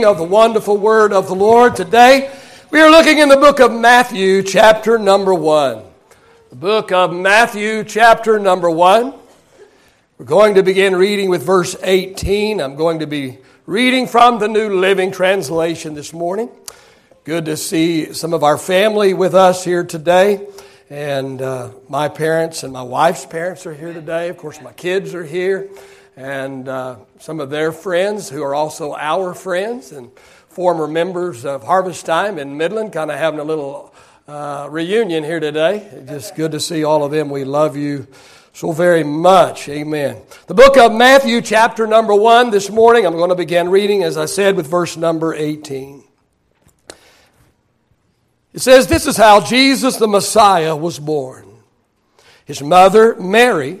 of 0.00 0.16
the 0.16 0.24
wonderful 0.24 0.78
word 0.78 1.12
of 1.12 1.26
the 1.26 1.34
Lord 1.34 1.76
today. 1.76 2.34
We 2.70 2.80
are 2.80 2.90
looking 2.90 3.18
in 3.18 3.28
the 3.28 3.36
book 3.36 3.60
of 3.60 3.70
Matthew, 3.70 4.42
chapter 4.42 4.98
number 4.98 5.34
one. 5.34 5.82
The 6.48 6.56
book 6.56 6.90
of 6.92 7.12
Matthew, 7.12 7.84
chapter 7.84 8.38
number 8.38 8.70
one. 8.70 9.12
We're 10.16 10.24
going 10.24 10.54
to 10.54 10.62
begin 10.62 10.96
reading 10.96 11.28
with 11.28 11.44
verse 11.44 11.76
18. 11.82 12.58
I'm 12.62 12.74
going 12.74 13.00
to 13.00 13.06
be 13.06 13.36
reading 13.66 14.06
from 14.06 14.38
the 14.38 14.48
New 14.48 14.80
Living 14.80 15.12
Translation 15.12 15.92
this 15.92 16.14
morning. 16.14 16.48
Good 17.24 17.44
to 17.44 17.58
see 17.58 18.14
some 18.14 18.32
of 18.32 18.42
our 18.42 18.56
family 18.56 19.12
with 19.12 19.34
us 19.34 19.62
here 19.62 19.84
today. 19.84 20.46
And 20.88 21.42
uh, 21.42 21.72
my 21.90 22.08
parents 22.08 22.62
and 22.62 22.72
my 22.72 22.82
wife's 22.82 23.26
parents 23.26 23.66
are 23.66 23.74
here 23.74 23.92
today. 23.92 24.30
Of 24.30 24.38
course, 24.38 24.58
my 24.62 24.72
kids 24.72 25.14
are 25.14 25.24
here 25.24 25.68
and 26.16 26.68
uh, 26.68 26.96
some 27.18 27.40
of 27.40 27.50
their 27.50 27.72
friends 27.72 28.28
who 28.28 28.42
are 28.42 28.54
also 28.54 28.94
our 28.94 29.34
friends 29.34 29.92
and 29.92 30.10
former 30.48 30.86
members 30.86 31.44
of 31.44 31.64
Harvest 31.64 32.04
Time 32.04 32.38
in 32.38 32.56
Midland, 32.56 32.92
kind 32.92 33.10
of 33.10 33.18
having 33.18 33.40
a 33.40 33.44
little 33.44 33.94
uh, 34.28 34.68
reunion 34.70 35.24
here 35.24 35.40
today. 35.40 36.04
Just 36.06 36.36
good 36.36 36.52
to 36.52 36.60
see 36.60 36.84
all 36.84 37.04
of 37.04 37.10
them. 37.10 37.30
We 37.30 37.44
love 37.44 37.76
you 37.76 38.06
so 38.52 38.72
very 38.72 39.02
much. 39.02 39.68
Amen. 39.68 40.20
The 40.46 40.54
book 40.54 40.76
of 40.76 40.92
Matthew, 40.92 41.40
chapter 41.40 41.86
number 41.86 42.14
one, 42.14 42.50
this 42.50 42.70
morning, 42.70 43.06
I'm 43.06 43.16
going 43.16 43.30
to 43.30 43.34
begin 43.34 43.70
reading, 43.70 44.02
as 44.02 44.18
I 44.18 44.26
said, 44.26 44.56
with 44.56 44.66
verse 44.66 44.96
number 44.96 45.34
18. 45.34 46.04
It 48.52 48.60
says, 48.60 48.86
This 48.86 49.06
is 49.06 49.16
how 49.16 49.40
Jesus 49.40 49.96
the 49.96 50.08
Messiah 50.08 50.76
was 50.76 50.98
born. 50.98 51.48
His 52.44 52.62
mother, 52.62 53.16
Mary, 53.16 53.80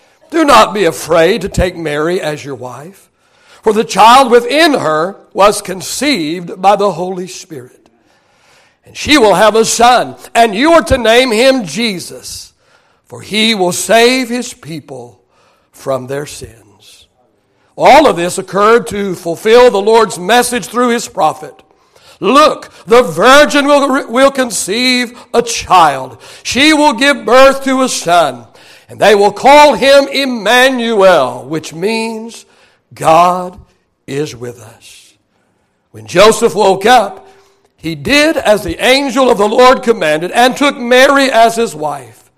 do 0.31 0.45
not 0.45 0.73
be 0.73 0.85
afraid 0.85 1.41
to 1.41 1.49
take 1.49 1.75
Mary 1.75 2.19
as 2.19 2.43
your 2.43 2.55
wife, 2.55 3.09
for 3.61 3.73
the 3.73 3.83
child 3.83 4.31
within 4.31 4.73
her 4.73 5.27
was 5.33 5.61
conceived 5.61 6.59
by 6.59 6.75
the 6.75 6.93
Holy 6.93 7.27
Spirit. 7.27 7.89
And 8.83 8.97
she 8.97 9.17
will 9.17 9.35
have 9.35 9.55
a 9.55 9.65
son, 9.65 10.15
and 10.33 10.55
you 10.55 10.71
are 10.71 10.83
to 10.83 10.97
name 10.97 11.31
him 11.31 11.65
Jesus, 11.65 12.53
for 13.05 13.21
he 13.21 13.53
will 13.53 13.73
save 13.73 14.29
his 14.29 14.53
people 14.53 15.23
from 15.71 16.07
their 16.07 16.25
sins. 16.25 17.07
All 17.77 18.07
of 18.07 18.15
this 18.15 18.37
occurred 18.37 18.87
to 18.87 19.15
fulfill 19.15 19.69
the 19.69 19.81
Lord's 19.81 20.17
message 20.17 20.67
through 20.67 20.89
his 20.89 21.07
prophet. 21.07 21.61
Look, 22.19 22.71
the 22.85 23.03
virgin 23.03 23.65
will, 23.65 24.07
will 24.07 24.31
conceive 24.31 25.19
a 25.33 25.41
child. 25.41 26.21
She 26.43 26.73
will 26.73 26.93
give 26.93 27.25
birth 27.25 27.63
to 27.65 27.81
a 27.81 27.89
son 27.89 28.47
and 28.91 28.99
they 28.99 29.15
will 29.15 29.31
call 29.31 29.73
him 29.73 30.09
Emmanuel, 30.09 31.45
which 31.45 31.73
means 31.73 32.45
God 32.93 33.57
is 34.05 34.35
with 34.35 34.59
us. 34.59 35.13
When 35.91 36.05
Joseph 36.05 36.53
woke 36.53 36.85
up, 36.85 37.25
he 37.77 37.95
did 37.95 38.35
as 38.35 38.65
the 38.65 38.85
angel 38.85 39.29
of 39.29 39.37
the 39.37 39.47
Lord 39.47 39.81
commanded 39.81 40.31
and 40.31 40.57
took 40.57 40.77
Mary 40.77 41.31
as 41.31 41.55
his 41.55 41.73
wife. 41.73 42.29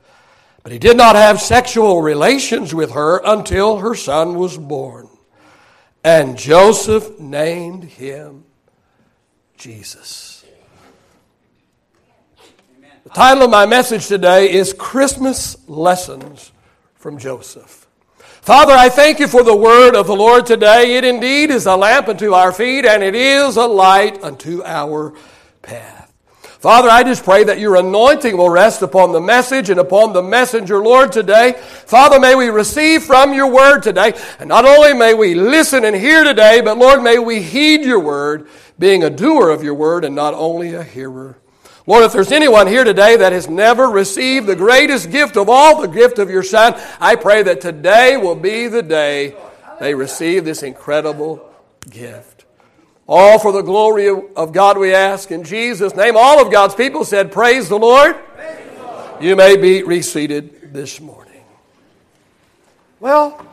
But 0.61 0.71
he 0.71 0.77
did 0.77 0.95
not 0.95 1.15
have 1.15 1.41
sexual 1.41 2.03
relations 2.03 2.71
with 2.71 2.91
her 2.91 3.19
until 3.25 3.79
her 3.79 3.95
son 3.95 4.35
was 4.35 4.55
born. 4.55 5.09
And 6.03 6.37
Joseph 6.37 7.19
named 7.19 7.85
him 7.85 8.43
Jesus. 9.57 10.32
Title 13.13 13.43
of 13.43 13.51
my 13.51 13.67
message 13.67 14.07
today 14.07 14.51
is 14.51 14.73
Christmas 14.73 15.55
Lessons 15.69 16.51
from 16.95 17.19
Joseph. 17.19 17.85
Father, 18.17 18.73
I 18.73 18.89
thank 18.89 19.19
you 19.19 19.27
for 19.27 19.43
the 19.43 19.55
word 19.55 19.95
of 19.95 20.07
the 20.07 20.15
Lord 20.15 20.47
today. 20.47 20.95
It 20.95 21.03
indeed 21.03 21.51
is 21.51 21.67
a 21.67 21.75
lamp 21.75 22.07
unto 22.07 22.33
our 22.33 22.51
feet, 22.51 22.87
and 22.87 23.03
it 23.03 23.13
is 23.13 23.55
a 23.55 23.67
light 23.67 24.23
unto 24.23 24.63
our 24.63 25.13
path. 25.61 26.11
Father, 26.41 26.89
I 26.89 27.03
just 27.03 27.23
pray 27.23 27.43
that 27.43 27.59
your 27.59 27.75
anointing 27.75 28.35
will 28.35 28.49
rest 28.49 28.81
upon 28.81 29.11
the 29.11 29.21
message 29.21 29.69
and 29.69 29.79
upon 29.79 30.13
the 30.13 30.23
messenger, 30.23 30.79
Lord, 30.79 31.11
today. 31.11 31.51
Father, 31.51 32.19
may 32.19 32.33
we 32.33 32.47
receive 32.47 33.03
from 33.03 33.31
your 33.31 33.51
word 33.51 33.81
today. 33.81 34.13
And 34.39 34.49
not 34.49 34.65
only 34.65 34.95
may 34.95 35.13
we 35.13 35.35
listen 35.35 35.85
and 35.85 35.95
hear 35.95 36.23
today, 36.23 36.61
but 36.61 36.79
Lord, 36.79 37.03
may 37.03 37.19
we 37.19 37.43
heed 37.43 37.85
your 37.85 37.99
word, 37.99 38.47
being 38.79 39.03
a 39.03 39.11
doer 39.11 39.51
of 39.51 39.63
your 39.63 39.75
word 39.75 40.03
and 40.03 40.15
not 40.15 40.33
only 40.33 40.73
a 40.73 40.81
hearer. 40.81 41.37
Lord, 41.85 42.05
if 42.05 42.13
there's 42.13 42.31
anyone 42.31 42.67
here 42.67 42.85
today 42.85 43.17
that 43.17 43.33
has 43.33 43.49
never 43.49 43.89
received 43.89 44.47
the 44.47 44.55
greatest 44.55 45.11
gift 45.11 45.35
of 45.35 45.49
all, 45.49 45.81
the 45.81 45.87
gift 45.87 46.17
of 46.17 46.29
your 46.29 46.43
Son, 46.43 46.79
I 46.99 47.15
pray 47.15 47.43
that 47.43 47.59
today 47.59 48.15
will 48.15 48.35
be 48.35 48.67
the 48.67 48.81
day 48.81 49.35
they 49.81 49.93
receive 49.93 50.45
this 50.45 50.63
incredible 50.63 51.49
gift. 51.89 52.45
All 53.05 53.37
for 53.37 53.51
the 53.51 53.61
glory 53.61 54.07
of 54.07 54.53
God 54.53 54.77
we 54.77 54.93
ask 54.93 55.29
in 55.29 55.43
Jesus' 55.43 55.93
name. 55.93 56.15
All 56.15 56.41
of 56.41 56.51
God's 56.51 56.73
people 56.73 57.03
said, 57.03 57.33
Praise 57.33 57.67
the 57.67 57.77
Lord. 57.77 58.15
You 59.19 59.35
may 59.35 59.57
be 59.57 59.83
reseated 59.83 60.73
this 60.73 61.01
morning. 61.01 61.43
Well, 63.01 63.45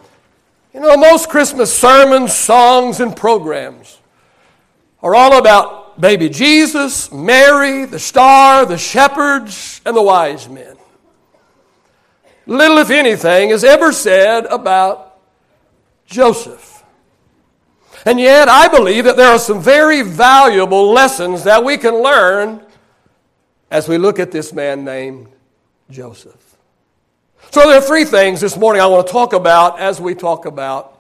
you 0.72 0.78
know, 0.78 0.96
most 0.96 1.28
Christmas 1.28 1.76
sermons, 1.76 2.32
songs, 2.32 3.00
and 3.00 3.16
programs 3.16 3.98
are 5.02 5.16
all 5.16 5.36
about 5.36 5.79
baby 6.00 6.28
Jesus, 6.28 7.12
Mary, 7.12 7.84
the 7.84 7.98
star, 7.98 8.64
the 8.64 8.78
shepherds, 8.78 9.80
and 9.84 9.94
the 9.94 10.02
wise 10.02 10.48
men. 10.48 10.76
Little, 12.46 12.78
if 12.78 12.90
anything, 12.90 13.50
is 13.50 13.62
ever 13.62 13.92
said 13.92 14.46
about 14.46 15.18
Joseph. 16.06 16.82
And 18.06 18.18
yet, 18.18 18.48
I 18.48 18.68
believe 18.68 19.04
that 19.04 19.16
there 19.16 19.28
are 19.28 19.38
some 19.38 19.60
very 19.60 20.02
valuable 20.02 20.90
lessons 20.90 21.44
that 21.44 21.62
we 21.62 21.76
can 21.76 22.02
learn 22.02 22.64
as 23.70 23.88
we 23.88 23.98
look 23.98 24.18
at 24.18 24.32
this 24.32 24.52
man 24.52 24.84
named 24.84 25.28
Joseph. 25.90 26.56
So, 27.50 27.68
there 27.68 27.78
are 27.78 27.82
three 27.82 28.04
things 28.04 28.40
this 28.40 28.56
morning 28.56 28.80
I 28.80 28.86
want 28.86 29.06
to 29.06 29.12
talk 29.12 29.32
about 29.32 29.78
as 29.78 30.00
we 30.00 30.14
talk 30.14 30.46
about 30.46 30.98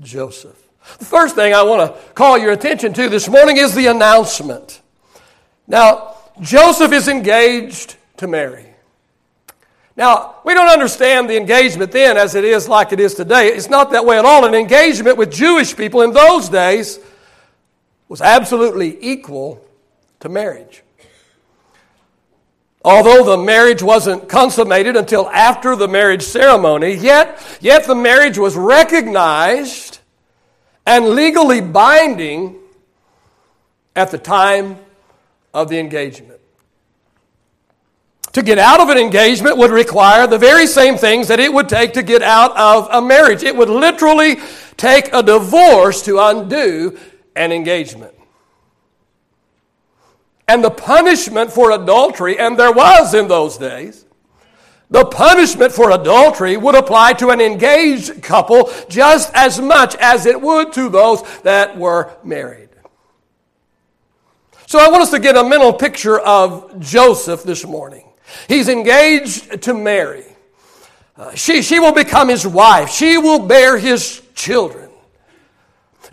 Joseph. 0.00 0.67
The 0.98 1.04
first 1.04 1.34
thing 1.34 1.52
I 1.52 1.62
want 1.62 1.94
to 1.94 2.12
call 2.14 2.38
your 2.38 2.52
attention 2.52 2.92
to 2.94 3.08
this 3.08 3.28
morning 3.28 3.58
is 3.58 3.74
the 3.74 3.86
announcement. 3.86 4.80
Now, 5.66 6.14
Joseph 6.40 6.92
is 6.92 7.08
engaged 7.08 7.96
to 8.16 8.26
Mary. 8.26 8.64
Now, 9.96 10.36
we 10.44 10.54
don't 10.54 10.68
understand 10.68 11.28
the 11.28 11.36
engagement 11.36 11.90
then 11.90 12.16
as 12.16 12.34
it 12.34 12.44
is 12.44 12.68
like 12.68 12.92
it 12.92 13.00
is 13.00 13.14
today. 13.14 13.48
It's 13.48 13.68
not 13.68 13.90
that 13.90 14.06
way 14.06 14.18
at 14.18 14.24
all. 14.24 14.46
An 14.46 14.54
engagement 14.54 15.18
with 15.18 15.32
Jewish 15.32 15.76
people 15.76 16.02
in 16.02 16.12
those 16.12 16.48
days 16.48 17.00
was 18.08 18.20
absolutely 18.20 18.96
equal 19.00 19.62
to 20.20 20.28
marriage. 20.28 20.82
Although 22.84 23.24
the 23.24 23.42
marriage 23.42 23.82
wasn't 23.82 24.28
consummated 24.28 24.96
until 24.96 25.28
after 25.30 25.74
the 25.74 25.88
marriage 25.88 26.22
ceremony, 26.22 26.94
yet, 26.94 27.58
yet 27.60 27.84
the 27.84 27.94
marriage 27.94 28.38
was 28.38 28.56
recognized 28.56 29.97
and 30.88 31.10
legally 31.10 31.60
binding 31.60 32.56
at 33.94 34.10
the 34.10 34.16
time 34.16 34.78
of 35.52 35.68
the 35.68 35.78
engagement. 35.78 36.40
To 38.32 38.42
get 38.42 38.58
out 38.58 38.80
of 38.80 38.88
an 38.88 38.96
engagement 38.96 39.58
would 39.58 39.70
require 39.70 40.26
the 40.26 40.38
very 40.38 40.66
same 40.66 40.96
things 40.96 41.28
that 41.28 41.40
it 41.40 41.52
would 41.52 41.68
take 41.68 41.92
to 41.92 42.02
get 42.02 42.22
out 42.22 42.56
of 42.56 42.88
a 42.90 43.06
marriage. 43.06 43.42
It 43.42 43.54
would 43.54 43.68
literally 43.68 44.36
take 44.78 45.12
a 45.12 45.22
divorce 45.22 46.00
to 46.06 46.20
undo 46.20 46.98
an 47.36 47.52
engagement. 47.52 48.14
And 50.46 50.64
the 50.64 50.70
punishment 50.70 51.52
for 51.52 51.72
adultery, 51.72 52.38
and 52.38 52.58
there 52.58 52.72
was 52.72 53.12
in 53.12 53.28
those 53.28 53.58
days, 53.58 54.06
the 54.90 55.04
punishment 55.04 55.72
for 55.72 55.90
adultery 55.90 56.56
would 56.56 56.74
apply 56.74 57.12
to 57.14 57.28
an 57.28 57.40
engaged 57.40 58.22
couple 58.22 58.70
just 58.88 59.32
as 59.34 59.60
much 59.60 59.94
as 59.96 60.24
it 60.24 60.40
would 60.40 60.72
to 60.72 60.88
those 60.88 61.22
that 61.40 61.76
were 61.76 62.16
married. 62.24 62.70
So 64.66 64.78
I 64.78 64.88
want 64.88 65.02
us 65.02 65.10
to 65.10 65.18
get 65.18 65.36
a 65.36 65.44
mental 65.44 65.72
picture 65.72 66.18
of 66.18 66.78
Joseph 66.78 67.42
this 67.42 67.64
morning. 67.64 68.06
He's 68.48 68.68
engaged 68.68 69.62
to 69.62 69.74
Mary. 69.74 70.24
Uh, 71.16 71.34
she, 71.34 71.62
she 71.62 71.80
will 71.80 71.92
become 71.92 72.28
his 72.28 72.46
wife. 72.46 72.90
She 72.90 73.18
will 73.18 73.40
bear 73.40 73.78
his 73.78 74.22
children. 74.34 74.90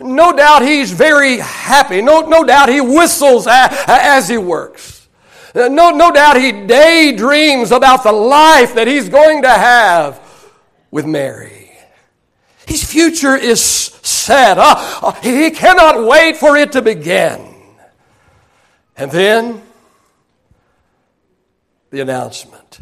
No 0.00 0.34
doubt 0.36 0.62
he's 0.62 0.90
very 0.90 1.38
happy. 1.38 2.02
No, 2.02 2.20
no 2.20 2.44
doubt 2.44 2.68
he 2.68 2.80
whistles 2.80 3.46
as 3.48 4.28
he 4.28 4.36
works. 4.36 4.95
No, 5.56 5.90
no 5.90 6.12
doubt 6.12 6.36
he 6.36 6.52
daydreams 6.52 7.72
about 7.72 8.02
the 8.02 8.12
life 8.12 8.74
that 8.74 8.86
he's 8.86 9.08
going 9.08 9.40
to 9.40 9.48
have 9.48 10.20
with 10.90 11.06
Mary. 11.06 11.70
His 12.66 12.84
future 12.84 13.34
is 13.34 13.62
set. 13.62 14.58
Uh, 14.58 15.12
he 15.22 15.50
cannot 15.50 16.06
wait 16.06 16.36
for 16.36 16.58
it 16.58 16.72
to 16.72 16.82
begin. 16.82 17.54
And 18.98 19.10
then 19.10 19.62
the 21.90 22.00
announcement. 22.00 22.80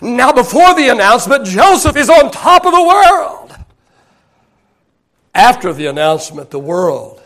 Now, 0.00 0.32
before 0.32 0.74
the 0.74 0.88
announcement, 0.88 1.44
Joseph 1.44 1.96
is 1.96 2.08
on 2.08 2.30
top 2.30 2.64
of 2.64 2.72
the 2.72 2.82
world. 2.82 3.54
After 5.34 5.74
the 5.74 5.86
announcement, 5.86 6.50
the 6.50 6.58
world 6.58 7.20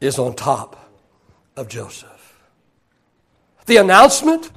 is 0.00 0.20
on 0.20 0.34
top 0.34 0.88
of 1.56 1.68
Joseph. 1.68 2.17
The 3.68 3.76
announcement? 3.76 4.50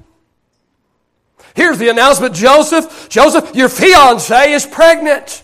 Here's 1.53 1.77
the 1.77 1.89
announcement 1.89 2.33
Joseph, 2.33 3.09
Joseph, 3.09 3.53
your 3.53 3.67
fiance 3.67 4.53
is 4.53 4.65
pregnant. 4.65 5.43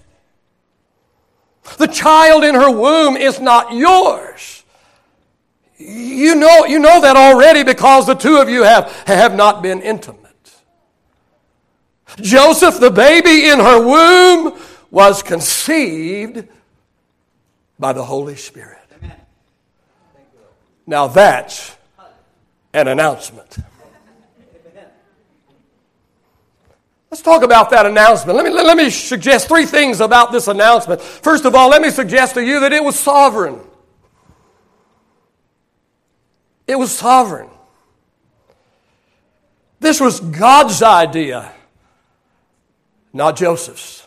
The 1.77 1.87
child 1.87 2.45
in 2.45 2.55
her 2.55 2.71
womb 2.71 3.17
is 3.17 3.41
not 3.41 3.73
yours. 3.73 4.63
You 5.77 6.35
know, 6.35 6.65
you 6.65 6.79
know 6.79 7.01
that 7.01 7.17
already 7.17 7.63
because 7.63 8.07
the 8.07 8.15
two 8.15 8.37
of 8.37 8.49
you 8.49 8.63
have, 8.63 8.89
have 9.05 9.35
not 9.35 9.61
been 9.61 9.81
intimate. 9.81 10.23
Joseph, 12.21 12.79
the 12.79 12.89
baby 12.89 13.49
in 13.49 13.59
her 13.59 13.85
womb, 13.85 14.57
was 14.89 15.21
conceived 15.21 16.47
by 17.77 17.91
the 17.91 18.03
Holy 18.03 18.37
Spirit. 18.37 18.77
Now 20.87 21.07
that's 21.07 21.76
an 22.77 22.87
announcement. 22.87 23.57
Let's 27.09 27.23
talk 27.23 27.41
about 27.41 27.69
that 27.71 27.85
announcement. 27.85 28.35
Let 28.35 28.45
me, 28.45 28.51
let 28.51 28.77
me 28.77 28.89
suggest 28.89 29.47
three 29.47 29.65
things 29.65 30.01
about 30.01 30.31
this 30.31 30.47
announcement. 30.47 31.01
First 31.01 31.45
of 31.45 31.55
all, 31.55 31.69
let 31.69 31.81
me 31.81 31.89
suggest 31.89 32.35
to 32.35 32.45
you 32.45 32.59
that 32.59 32.73
it 32.73 32.83
was 32.83 32.99
sovereign. 32.99 33.59
It 36.67 36.77
was 36.77 36.91
sovereign. 36.91 37.49
This 39.79 40.01
was 40.01 40.19
God's 40.19 40.83
idea, 40.83 41.51
not 43.13 43.37
Joseph's. 43.37 44.05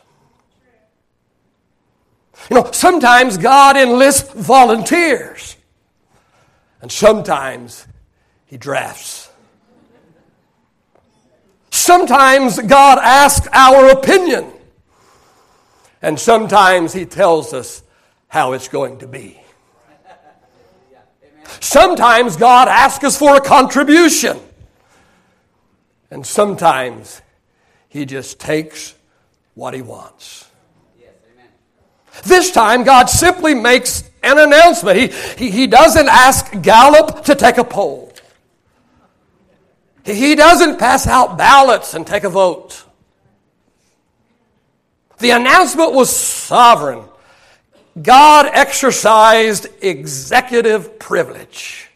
You 2.51 2.57
know, 2.57 2.71
sometimes 2.73 3.39
God 3.39 3.77
enlists 3.77 4.33
volunteers, 4.33 5.57
and 6.83 6.93
sometimes 6.93 7.87
He 8.51 8.57
drafts. 8.57 9.31
Sometimes 11.71 12.59
God 12.59 12.99
asks 12.99 13.47
our 13.53 13.91
opinion, 13.91 14.45
and 16.03 16.19
sometimes 16.19 16.93
He 16.93 17.05
tells 17.07 17.55
us 17.55 17.85
how 18.27 18.55
it's 18.55 18.67
going 18.67 18.99
to 18.99 19.07
be. 19.07 19.41
Sometimes 21.61 22.35
God 22.35 22.67
asks 22.67 23.05
us 23.05 23.17
for 23.17 23.37
a 23.37 23.41
contribution, 23.41 24.37
and 26.11 26.27
sometimes 26.27 27.23
He 27.89 28.05
just 28.05 28.41
takes 28.41 28.97
what 29.55 29.75
He 29.75 29.83
wants. 29.83 30.51
This 32.25 32.51
time, 32.51 32.83
God 32.83 33.09
simply 33.09 33.55
makes 33.55 34.11
an 34.25 34.39
announcement. 34.41 34.99
He, 34.99 35.07
he, 35.39 35.51
he 35.53 35.67
doesn't 35.69 36.09
ask 36.09 36.51
Gallup 36.63 37.25
to 37.27 37.37
take 37.37 37.57
a 37.57 37.65
poll. 37.65 38.10
He, 40.05 40.35
doesn't 40.35 40.79
pass 40.79 41.07
out 41.07 41.37
ballots 41.37 41.95
and 41.95 42.07
take 42.07 42.25
a 42.25 42.31
vote. 42.31 42.85
The 45.19 45.31
announcement 45.31 45.93
was 45.93 46.15
sovereign. 46.15 47.05
God 48.01 48.47
exercised 48.53 49.67
executive 49.83 50.99
privilege. 50.99 51.91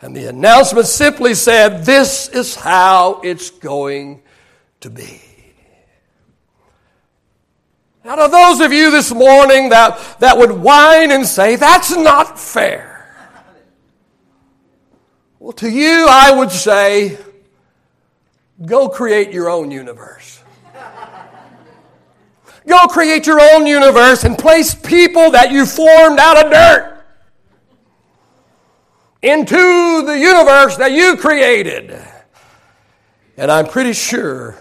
And 0.00 0.14
the 0.14 0.26
announcement 0.26 0.86
simply 0.86 1.34
said, 1.34 1.84
This 1.84 2.28
is 2.28 2.54
how 2.54 3.20
it's 3.22 3.50
going 3.50 4.22
to 4.80 4.90
be. 4.90 5.20
Now, 8.04 8.16
to 8.16 8.28
those 8.30 8.60
of 8.60 8.72
you 8.72 8.90
this 8.90 9.12
morning 9.12 9.68
that, 9.68 10.18
that 10.18 10.36
would 10.36 10.50
whine 10.50 11.12
and 11.12 11.24
say, 11.24 11.54
that's 11.56 11.94
not 11.94 12.38
fair. 12.38 12.91
Well, 15.42 15.50
to 15.54 15.68
you, 15.68 16.06
I 16.08 16.30
would 16.30 16.52
say, 16.52 17.18
go 18.64 18.88
create 18.88 19.32
your 19.32 19.50
own 19.50 19.72
universe. 19.72 20.40
Go 22.64 22.86
create 22.86 23.26
your 23.26 23.40
own 23.40 23.66
universe 23.66 24.22
and 24.22 24.38
place 24.38 24.72
people 24.72 25.32
that 25.32 25.50
you 25.50 25.66
formed 25.66 26.20
out 26.20 26.46
of 26.46 26.52
dirt 26.52 27.04
into 29.22 30.06
the 30.06 30.16
universe 30.16 30.76
that 30.76 30.92
you 30.92 31.16
created. 31.16 32.00
And 33.36 33.50
I'm 33.50 33.66
pretty 33.66 33.94
sure 33.94 34.56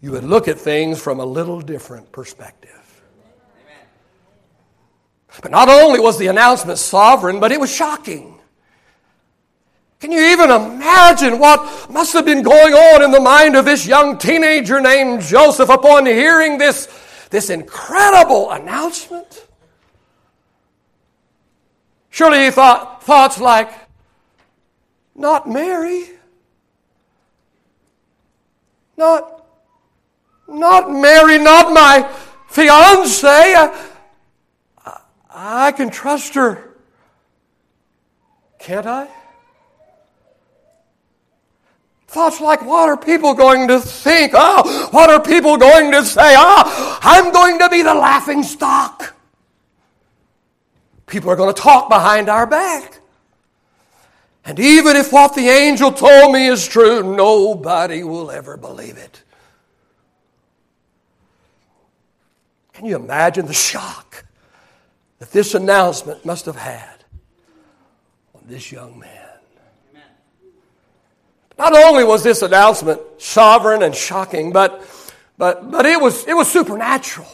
you 0.00 0.12
would 0.12 0.24
look 0.24 0.48
at 0.48 0.58
things 0.58 0.98
from 0.98 1.20
a 1.20 1.26
little 1.26 1.60
different 1.60 2.10
perspective. 2.10 3.02
But 5.42 5.50
not 5.50 5.68
only 5.68 6.00
was 6.00 6.16
the 6.16 6.28
announcement 6.28 6.78
sovereign, 6.78 7.38
but 7.38 7.52
it 7.52 7.60
was 7.60 7.70
shocking. 7.70 8.40
Can 10.04 10.12
you 10.12 10.32
even 10.32 10.50
imagine 10.50 11.38
what 11.38 11.90
must 11.90 12.12
have 12.12 12.26
been 12.26 12.42
going 12.42 12.74
on 12.74 13.02
in 13.02 13.10
the 13.10 13.20
mind 13.20 13.56
of 13.56 13.64
this 13.64 13.86
young 13.86 14.18
teenager 14.18 14.78
named 14.78 15.22
Joseph 15.22 15.70
upon 15.70 16.04
hearing 16.04 16.58
this, 16.58 16.88
this 17.30 17.48
incredible 17.48 18.50
announcement? 18.50 19.46
Surely 22.10 22.44
he 22.44 22.50
thought 22.50 23.02
thoughts 23.02 23.40
like, 23.40 23.72
not 25.14 25.48
Mary, 25.48 26.10
not 28.98 29.46
not 30.46 30.92
Mary, 30.92 31.38
not 31.38 31.72
my 31.72 32.06
fiance. 32.48 33.26
I, 33.26 33.88
I 35.30 35.72
can 35.72 35.88
trust 35.88 36.34
her. 36.34 36.76
Can't 38.58 38.84
I? 38.86 39.08
Thoughts 42.14 42.40
like, 42.40 42.64
what 42.64 42.88
are 42.88 42.96
people 42.96 43.34
going 43.34 43.66
to 43.66 43.80
think? 43.80 44.34
Oh, 44.36 44.88
what 44.92 45.10
are 45.10 45.20
people 45.20 45.56
going 45.56 45.90
to 45.90 46.04
say? 46.04 46.36
Oh, 46.38 46.98
I'm 47.02 47.32
going 47.32 47.58
to 47.58 47.68
be 47.68 47.82
the 47.82 47.92
laughing 47.92 48.44
stock. 48.44 49.16
People 51.06 51.28
are 51.30 51.34
going 51.34 51.52
to 51.52 51.60
talk 51.60 51.88
behind 51.88 52.28
our 52.28 52.46
back. 52.46 53.00
And 54.44 54.60
even 54.60 54.94
if 54.94 55.12
what 55.12 55.34
the 55.34 55.48
angel 55.48 55.90
told 55.90 56.32
me 56.32 56.46
is 56.46 56.68
true, 56.68 57.16
nobody 57.16 58.04
will 58.04 58.30
ever 58.30 58.56
believe 58.56 58.96
it. 58.96 59.24
Can 62.74 62.86
you 62.86 62.94
imagine 62.94 63.46
the 63.46 63.52
shock 63.52 64.24
that 65.18 65.32
this 65.32 65.52
announcement 65.56 66.24
must 66.24 66.46
have 66.46 66.54
had 66.54 67.04
on 68.36 68.42
this 68.46 68.70
young 68.70 69.00
man? 69.00 69.23
Not 71.58 71.76
only 71.76 72.04
was 72.04 72.22
this 72.22 72.42
announcement 72.42 73.00
sovereign 73.18 73.82
and 73.82 73.94
shocking, 73.94 74.52
but, 74.52 74.82
but, 75.38 75.70
but 75.70 75.86
it, 75.86 76.00
was, 76.00 76.26
it 76.26 76.34
was 76.34 76.50
supernatural. 76.50 77.28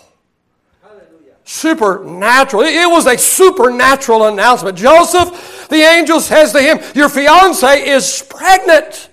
Supernatural. 1.44 2.62
It 2.62 2.88
was 2.88 3.06
a 3.06 3.16
supernatural 3.16 4.26
announcement. 4.26 4.76
Joseph, 4.76 5.68
the 5.68 5.82
angel 5.82 6.20
says 6.20 6.52
to 6.52 6.60
him, 6.60 6.78
Your 6.94 7.08
fiance 7.08 7.88
is 7.88 8.24
pregnant, 8.28 9.08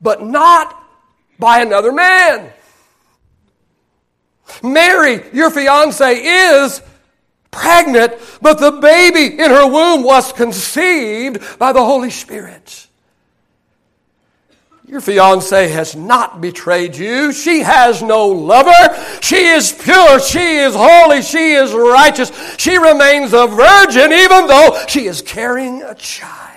but 0.00 0.22
not 0.22 0.80
by 1.38 1.60
another 1.60 1.92
man. 1.92 2.52
Mary, 4.62 5.24
your 5.32 5.50
fiance, 5.50 6.14
is 6.14 6.82
pregnant, 7.50 8.14
but 8.40 8.60
the 8.60 8.72
baby 8.72 9.38
in 9.38 9.50
her 9.50 9.66
womb 9.66 10.02
was 10.02 10.32
conceived 10.32 11.58
by 11.58 11.72
the 11.72 11.84
Holy 11.84 12.10
Spirit. 12.10 12.87
Your 14.88 15.02
fiance 15.02 15.68
has 15.68 15.94
not 15.94 16.40
betrayed 16.40 16.96
you. 16.96 17.30
She 17.30 17.60
has 17.60 18.02
no 18.02 18.28
lover. 18.28 18.72
She 19.20 19.36
is 19.36 19.70
pure. 19.70 20.18
She 20.18 20.38
is 20.38 20.74
holy. 20.74 21.20
She 21.20 21.52
is 21.52 21.74
righteous. 21.74 22.32
She 22.56 22.78
remains 22.78 23.34
a 23.34 23.46
virgin 23.46 24.12
even 24.12 24.46
though 24.46 24.82
she 24.88 25.04
is 25.04 25.20
carrying 25.20 25.82
a 25.82 25.94
child. 25.94 26.54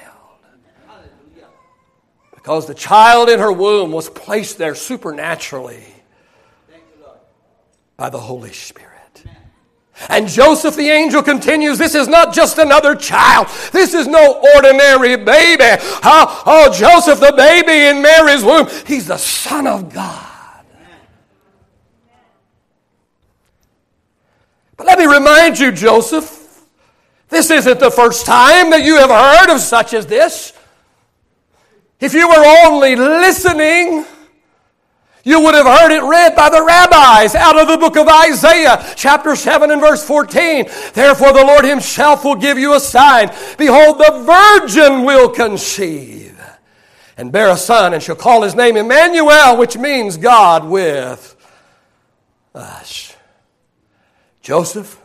Because 2.34 2.68
the 2.68 2.74
child 2.74 3.30
in 3.30 3.40
her 3.40 3.52
womb 3.52 3.92
was 3.92 4.10
placed 4.10 4.58
there 4.58 4.76
supernaturally 4.76 5.84
by 7.98 8.10
the 8.10 8.20
Holy 8.20 8.54
Spirit. 8.54 8.91
And 10.10 10.28
Joseph 10.28 10.76
the 10.76 10.90
angel 10.90 11.22
continues, 11.22 11.78
This 11.78 11.96
is 11.96 12.08
not 12.08 12.34
just 12.34 12.58
another 12.58 12.96
child. 12.96 13.48
This 13.72 13.94
is 13.94 14.08
no 14.08 14.42
ordinary 14.56 15.16
baby. 15.16 15.82
Oh, 16.04 16.44
oh, 16.46 16.74
Joseph, 16.74 17.20
the 17.20 17.34
baby 17.36 17.88
in 17.88 18.02
Mary's 18.02 18.44
womb, 18.44 18.68
he's 18.86 19.08
the 19.08 19.18
Son 19.18 19.68
of 19.68 19.94
God. 19.94 20.28
But 24.78 24.88
let 24.88 24.98
me 24.98 25.06
remind 25.06 25.60
you, 25.60 25.72
Joseph, 25.72 26.66
this 27.30 27.52
isn't 27.52 27.80
the 27.80 27.92
first 27.92 28.26
time 28.26 28.72
that 28.72 28.84
you 28.84 28.98
have 28.98 29.12
heard 29.12 29.54
of 29.54 29.62
such 29.62 29.94
as 29.94 30.08
this. 30.08 30.54
If 32.00 32.16
you 32.16 32.28
were 32.28 32.66
only 32.66 32.96
listening, 32.96 34.06
you 35.24 35.40
would 35.42 35.56
have 35.56 35.66
heard 35.66 35.92
it 35.92 36.04
read 36.04 36.36
by 36.36 36.50
the 36.50 36.64
rabbis 36.64 37.36
out 37.36 37.60
of 37.60 37.68
the 37.68 37.78
book 37.78 37.98
of 37.98 38.08
Isaiah, 38.08 38.94
chapter 38.96 39.36
7 39.36 39.72
and 39.72 39.82
verse 39.82 40.04
14. 40.06 40.66
Therefore, 40.94 41.34
the 41.34 41.46
Lord 41.46 41.66
Himself 41.66 42.24
will 42.24 42.36
give 42.36 42.58
you 42.58 42.76
a 42.76 42.80
sign. 42.80 43.32
Behold, 43.58 44.00
the 44.00 44.24
virgin 44.26 45.04
will 45.04 45.30
conceive 45.30 46.32
and 47.18 47.32
bear 47.32 47.50
a 47.50 47.58
son, 47.58 47.94
and 47.94 48.02
shall 48.02 48.16
call 48.16 48.42
his 48.42 48.56
name 48.56 48.78
Emmanuel, 48.78 49.58
which 49.58 49.78
means 49.78 50.18
God 50.18 50.66
with 50.66 51.36
us. 52.56 53.16
Joseph, 54.42 55.01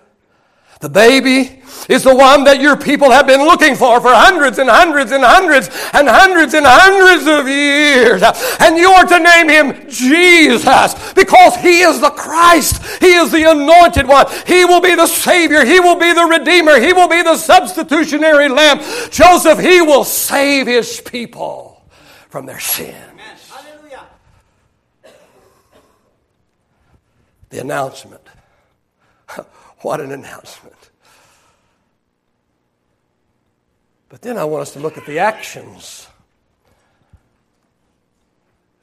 the 0.81 0.89
baby 0.89 1.63
is 1.89 2.03
the 2.03 2.15
one 2.15 2.45
that 2.45 2.61
your 2.61 2.77
people 2.77 3.11
have 3.11 3.27
been 3.27 3.41
looking 3.41 3.75
for 3.75 4.01
for 4.01 4.13
hundreds 4.13 4.59
and 4.59 4.69
hundreds 4.69 5.13
and 5.13 5.25
hundreds 5.25 5.69
and 5.95 6.09
hundreds 6.09 6.55
and 6.55 6.67
hundreds 6.67 7.27
of 7.27 7.49
years. 7.49 8.23
And 8.61 8.77
you 8.77 8.91
are 8.91 9.07
to 9.07 9.19
name 9.19 9.49
him 9.49 9.89
Jesus 9.89 11.13
because 11.15 11.57
he 11.57 11.81
is 11.81 12.01
the 12.01 12.11
Christ. 12.11 13.01
He 13.01 13.15
is 13.15 13.31
the 13.33 13.51
anointed 13.51 14.07
one. 14.07 14.27
He 14.47 14.65
will 14.65 14.81
be 14.81 14.95
the 14.95 15.07
Savior. 15.07 15.65
He 15.65 15.81
will 15.81 15.97
be 15.97 16.13
the 16.13 16.25
Redeemer. 16.25 16.79
He 16.81 16.93
will 16.93 17.09
be 17.09 17.23
the 17.23 17.37
substitutionary 17.37 18.49
lamb. 18.49 18.81
Joseph, 19.11 19.59
he 19.59 19.81
will 19.81 20.05
save 20.05 20.67
his 20.67 21.01
people 21.01 21.89
from 22.29 22.47
their 22.47 22.61
sins. 22.61 22.97
The 27.49 27.61
announcement. 27.61 28.26
What 29.81 30.01
an 30.01 30.13
announcement. 30.13 30.91
But 34.09 34.23
then 34.23 34.39
I 34.39 34.45
want 34.45 34.63
us 34.63 34.73
to 34.75 34.79
look 34.81 34.97
at 34.97 35.05
the 35.07 35.19
actions. 35.19 36.07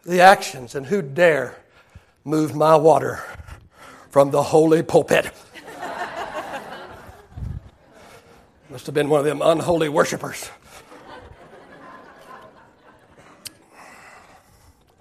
The 0.05 0.21
actions, 0.21 0.75
and 0.75 0.85
who 0.85 1.01
dare 1.01 1.55
move 2.25 2.53
my 2.55 2.75
water 2.75 3.23
from 4.09 4.31
the 4.31 4.43
holy 4.43 4.83
pulpit? 4.83 5.31
Must 8.69 8.85
have 8.85 8.93
been 8.93 9.09
one 9.09 9.19
of 9.21 9.25
them 9.25 9.41
unholy 9.41 9.87
worshipers. 9.89 10.49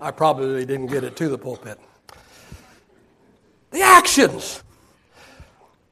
I 0.00 0.10
probably 0.10 0.64
didn't 0.66 0.86
get 0.86 1.04
it 1.04 1.14
to 1.16 1.28
the 1.28 1.38
pulpit. 1.38 1.78
The 3.70 3.82
actions. 3.82 4.62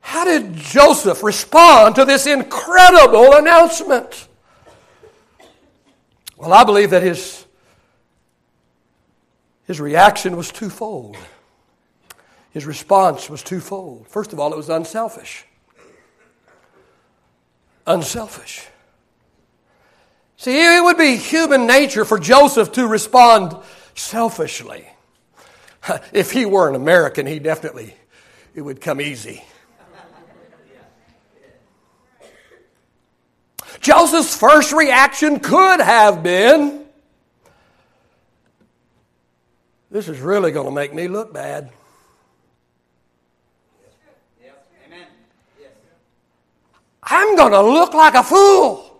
How 0.01 0.25
did 0.25 0.55
Joseph 0.55 1.23
respond 1.23 1.95
to 1.97 2.05
this 2.05 2.27
incredible 2.27 3.35
announcement? 3.35 4.29
Well, 6.37 6.53
I 6.53 6.65
believe 6.65 6.91
that 6.91 7.03
his, 7.03 7.45
his 9.67 9.81
reaction 9.81 10.37
was 10.37 10.51
twofold. 10.51 11.17
His 12.51 12.67
response 12.67 13.31
was 13.31 13.43
twofold. 13.43 14.09
First 14.09 14.33
of 14.33 14.41
all, 14.41 14.53
it 14.53 14.57
was 14.57 14.69
unselfish. 14.69 15.45
Unselfish. 17.87 18.67
See, 20.37 20.77
it 20.77 20.83
would 20.83 20.97
be 20.97 21.17
human 21.17 21.67
nature 21.67 22.07
for 22.07 22.19
Joseph 22.19 22.73
to 22.73 22.87
respond 22.87 23.55
selfishly. 23.95 24.87
If 26.13 26.33
he 26.33 26.47
were 26.47 26.69
an 26.69 26.75
American, 26.75 27.27
he 27.27 27.39
definitely, 27.39 27.95
it 28.55 28.63
would 28.63 28.81
come 28.81 29.01
easy. 29.01 29.45
Joseph's 33.91 34.37
first 34.37 34.73
reaction 34.73 35.41
could 35.41 35.81
have 35.81 36.23
been 36.23 36.85
this 39.91 40.09
is 40.09 40.21
really 40.21 40.53
going 40.53 40.67
to 40.67 40.73
make 40.73 40.95
me 40.95 41.09
look 41.09 41.35
bad. 41.35 41.73
I'm 47.03 47.35
going 47.35 47.51
to 47.51 47.63
look 47.63 47.93
like 47.93 48.15
a 48.15 48.23
fool. 48.23 48.97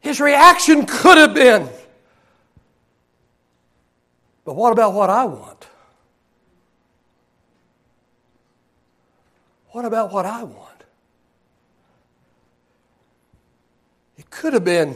His 0.00 0.20
reaction 0.20 0.84
could 0.84 1.16
have 1.16 1.32
been, 1.32 1.68
but 4.44 4.54
what 4.54 4.72
about 4.72 4.94
what 4.94 5.10
I 5.10 5.26
want? 5.26 5.68
What 9.76 9.84
about 9.84 10.10
what 10.10 10.24
I 10.24 10.42
want? 10.42 10.84
It 14.16 14.30
could 14.30 14.54
have 14.54 14.64
been, 14.64 14.94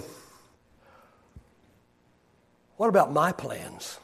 what 2.79 2.89
about 2.89 3.13
my 3.13 3.31
plans? 3.33 3.99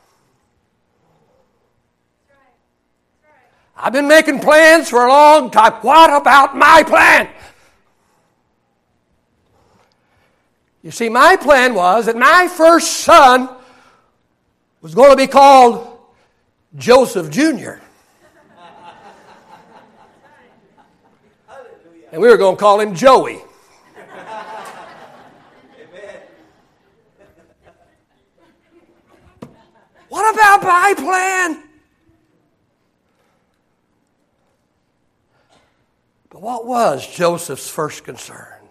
I've 3.74 3.94
been 3.94 4.06
making 4.06 4.40
plans 4.40 4.90
for 4.90 5.06
a 5.06 5.08
long 5.08 5.50
time. 5.50 5.72
What 5.80 6.12
about 6.12 6.54
my 6.54 6.82
plan? 6.82 7.30
You 10.82 10.90
see, 10.90 11.08
my 11.08 11.36
plan 11.36 11.72
was 11.72 12.04
that 12.04 12.18
my 12.18 12.48
first 12.54 12.98
son 12.98 13.48
was 14.82 14.94
going 14.94 15.08
to 15.08 15.16
be 15.16 15.26
called 15.26 16.00
Joseph 16.76 17.30
Jr. 17.30 17.76
And 22.16 22.22
we 22.22 22.30
were 22.30 22.38
going 22.38 22.56
to 22.56 22.58
call 22.58 22.80
him 22.80 22.94
Joey. 22.94 23.34
what 30.08 30.34
about 30.34 30.62
my 30.62 30.94
plan? 30.96 31.62
But 36.30 36.40
what 36.40 36.64
was 36.66 37.06
Joseph's 37.06 37.68
first 37.68 38.04
concern? 38.04 38.62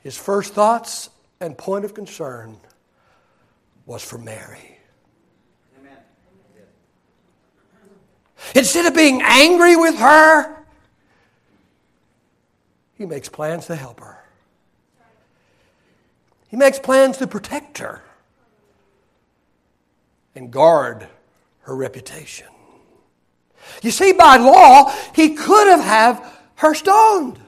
His 0.00 0.16
first 0.16 0.52
thoughts 0.52 1.10
and 1.40 1.56
point 1.56 1.84
of 1.84 1.94
concern 1.94 2.56
was 3.86 4.02
for 4.02 4.18
Mary. 4.18 4.80
Instead 8.56 8.86
of 8.86 8.96
being 8.96 9.22
angry 9.22 9.76
with 9.76 9.96
her, 10.00 10.58
he 13.02 13.06
makes 13.06 13.28
plans 13.28 13.66
to 13.66 13.74
help 13.74 13.98
her. 13.98 14.16
He 16.46 16.56
makes 16.56 16.78
plans 16.78 17.16
to 17.16 17.26
protect 17.26 17.78
her 17.78 18.00
and 20.36 20.52
guard 20.52 21.08
her 21.62 21.74
reputation. 21.74 22.46
You 23.82 23.90
see, 23.90 24.12
by 24.12 24.36
law, 24.36 24.94
he 25.16 25.34
could 25.34 25.66
have 25.66 25.80
had 25.80 26.24
her 26.54 26.74
stoned. 26.74 27.40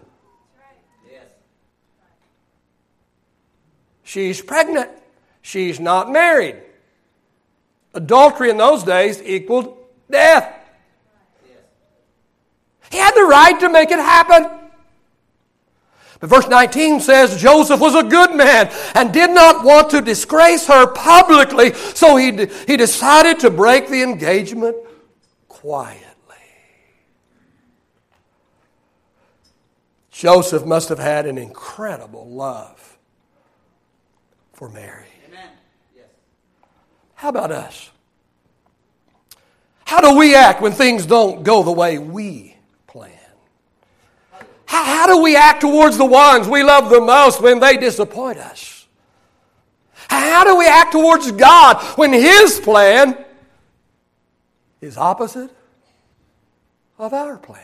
She's 4.02 4.42
pregnant. 4.42 4.90
She's 5.40 5.78
not 5.78 6.10
married. 6.10 6.56
Adultery 7.94 8.50
in 8.50 8.56
those 8.56 8.82
days 8.82 9.22
equaled 9.22 9.78
death. 10.10 10.52
He 12.90 12.98
had 12.98 13.14
the 13.14 13.22
right 13.22 13.60
to 13.60 13.68
make 13.68 13.92
it 13.92 14.00
happen. 14.00 14.63
But 16.20 16.30
verse 16.30 16.48
19 16.48 17.00
says 17.00 17.40
Joseph 17.40 17.80
was 17.80 17.94
a 17.94 18.02
good 18.02 18.34
man 18.34 18.70
and 18.94 19.12
did 19.12 19.30
not 19.30 19.64
want 19.64 19.90
to 19.90 20.00
disgrace 20.00 20.66
her 20.66 20.86
publicly, 20.86 21.74
so 21.74 22.16
he, 22.16 22.46
he 22.66 22.76
decided 22.76 23.40
to 23.40 23.50
break 23.50 23.88
the 23.88 24.02
engagement 24.02 24.76
quietly. 25.48 26.04
Joseph 30.10 30.64
must 30.64 30.88
have 30.88 31.00
had 31.00 31.26
an 31.26 31.36
incredible 31.36 32.28
love 32.28 32.96
for 34.52 34.68
Mary. 34.68 35.08
Amen. 35.28 35.50
Yes. 35.96 36.06
How 37.14 37.30
about 37.30 37.50
us? 37.50 37.90
How 39.84 40.00
do 40.00 40.16
we 40.16 40.34
act 40.34 40.62
when 40.62 40.72
things 40.72 41.04
don't 41.04 41.42
go 41.42 41.62
the 41.62 41.72
way 41.72 41.98
we 41.98 42.53
how, 44.74 44.84
how 44.84 45.06
do 45.06 45.22
we 45.22 45.36
act 45.36 45.60
towards 45.60 45.96
the 45.96 46.04
ones 46.04 46.48
we 46.48 46.62
love 46.62 46.90
the 46.90 47.00
most 47.00 47.40
when 47.40 47.60
they 47.60 47.76
disappoint 47.76 48.38
us? 48.38 48.86
How 50.08 50.44
do 50.44 50.56
we 50.56 50.66
act 50.66 50.92
towards 50.92 51.30
God 51.32 51.82
when 51.96 52.12
His 52.12 52.60
plan 52.60 53.24
is 54.80 54.98
opposite 54.98 55.50
of 56.98 57.12
our 57.12 57.38
plan. 57.38 57.62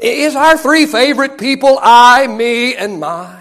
Is 0.00 0.36
our 0.36 0.56
three 0.56 0.86
favorite 0.86 1.38
people 1.38 1.78
I, 1.82 2.26
me, 2.26 2.74
and 2.74 3.00
my? 3.00 3.40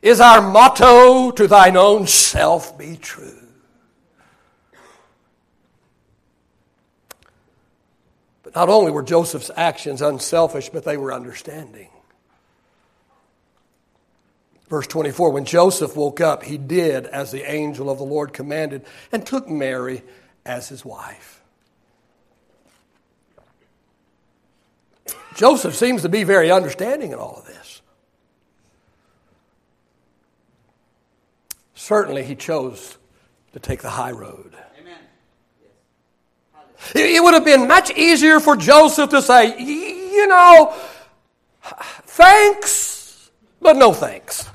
Is 0.00 0.20
our 0.20 0.40
motto 0.40 1.30
to 1.32 1.46
thine 1.46 1.76
own 1.76 2.06
self 2.06 2.76
be 2.76 2.96
true? 2.96 3.38
But 8.41 8.41
not 8.54 8.68
only 8.68 8.92
were 8.92 9.02
Joseph's 9.02 9.50
actions 9.56 10.02
unselfish, 10.02 10.68
but 10.68 10.84
they 10.84 10.96
were 10.96 11.12
understanding. 11.12 11.88
Verse 14.68 14.86
24 14.86 15.30
When 15.30 15.44
Joseph 15.44 15.96
woke 15.96 16.20
up, 16.20 16.42
he 16.42 16.58
did 16.58 17.06
as 17.06 17.30
the 17.30 17.50
angel 17.50 17.90
of 17.90 17.98
the 17.98 18.04
Lord 18.04 18.32
commanded 18.32 18.84
and 19.12 19.26
took 19.26 19.48
Mary 19.48 20.02
as 20.46 20.68
his 20.68 20.84
wife. 20.84 21.42
Joseph 25.34 25.74
seems 25.74 26.02
to 26.02 26.08
be 26.08 26.24
very 26.24 26.50
understanding 26.50 27.12
in 27.12 27.18
all 27.18 27.36
of 27.36 27.46
this. 27.46 27.80
Certainly, 31.74 32.24
he 32.24 32.34
chose 32.34 32.96
to 33.52 33.58
take 33.58 33.82
the 33.82 33.90
high 33.90 34.12
road. 34.12 34.54
It 36.94 37.22
would 37.22 37.34
have 37.34 37.44
been 37.44 37.68
much 37.68 37.90
easier 37.92 38.40
for 38.40 38.56
Joseph 38.56 39.10
to 39.10 39.22
say, 39.22 39.58
you 39.58 40.26
know, 40.26 40.74
thanks, 42.04 43.30
but 43.60 43.76
no 43.76 43.92
thanks. 43.92 44.48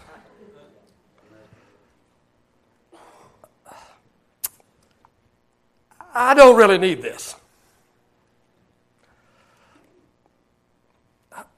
I 6.14 6.34
don't 6.34 6.58
really 6.58 6.78
need 6.78 7.02
this. 7.02 7.36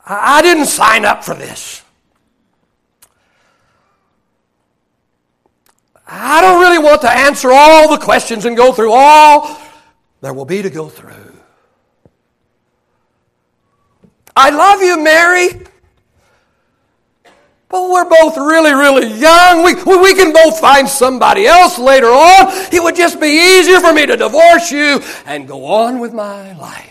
I 0.06 0.42
didn't 0.42 0.66
sign 0.66 1.06
up 1.06 1.24
for 1.24 1.36
this. 1.36 1.82
I 6.06 6.42
don't 6.42 6.60
really 6.60 6.80
want 6.80 7.02
to 7.02 7.12
answer 7.12 7.52
all 7.52 7.90
the 7.92 8.04
questions 8.04 8.46
and 8.46 8.58
go 8.58 8.74
through 8.74 8.92
all 8.92 9.60
there 10.22 10.34
will 10.34 10.46
be 10.46 10.62
to 10.62 10.70
go 10.70 10.90
through. 10.90 11.36
I 14.36 14.50
love 14.52 14.82
you, 14.82 15.02
Mary. 15.04 15.50
But 17.70 17.88
we're 17.90 18.10
both 18.10 18.36
really, 18.36 18.74
really 18.74 19.14
young. 19.20 19.64
We, 19.64 19.76
we 19.76 20.16
can 20.16 20.34
both 20.34 20.60
find 20.60 20.90
somebody 20.90 21.46
else 21.46 21.78
later 21.78 22.08
on. 22.08 22.48
It 22.74 22.82
would 22.82 22.96
just 22.96 23.20
be 23.20 23.28
easier 23.28 23.80
for 23.80 23.94
me 23.94 24.08
to 24.08 24.18
divorce 24.18 24.72
you 24.72 25.02
and 25.26 25.48
go 25.48 25.66
on 25.66 26.00
with 26.00 26.12
my 26.12 26.54
life. 26.58 26.90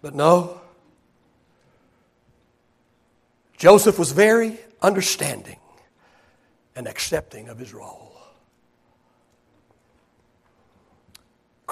But 0.00 0.14
no. 0.14 0.60
Joseph 3.58 3.98
was 3.98 4.12
very 4.12 4.58
understanding 4.80 5.58
and 6.74 6.88
accepting 6.88 7.48
of 7.48 7.58
his 7.58 7.74
role. 7.74 8.11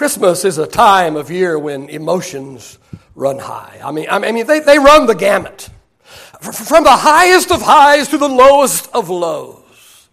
Christmas 0.01 0.47
is 0.47 0.57
a 0.57 0.67
time 0.67 1.15
of 1.15 1.31
year 1.31 1.59
when 1.59 1.91
emotions 1.91 2.79
run 3.15 3.39
high. 3.39 3.79
I 3.85 3.93
mean, 3.93 4.07
I 4.09 4.19
mean 4.19 4.47
they, 4.47 4.61
they 4.61 4.79
run 4.79 5.05
the 5.05 5.15
gamut 5.15 5.69
from 6.41 6.85
the 6.85 6.97
highest 6.97 7.53
of 7.53 7.61
highs 7.61 8.09
to 8.09 8.17
the 8.17 8.27
lowest 8.27 8.89
of 8.95 9.11
lows. 9.11 10.09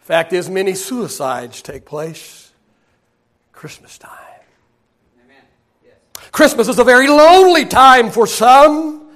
Fact 0.00 0.34
is, 0.34 0.50
many 0.50 0.74
suicides 0.74 1.62
take 1.62 1.86
place 1.86 2.52
Christmas 3.54 3.96
time. 3.96 4.10
Christmas 6.32 6.68
is 6.68 6.78
a 6.78 6.84
very 6.84 7.08
lonely 7.08 7.64
time 7.64 8.10
for 8.10 8.26
some. 8.26 9.08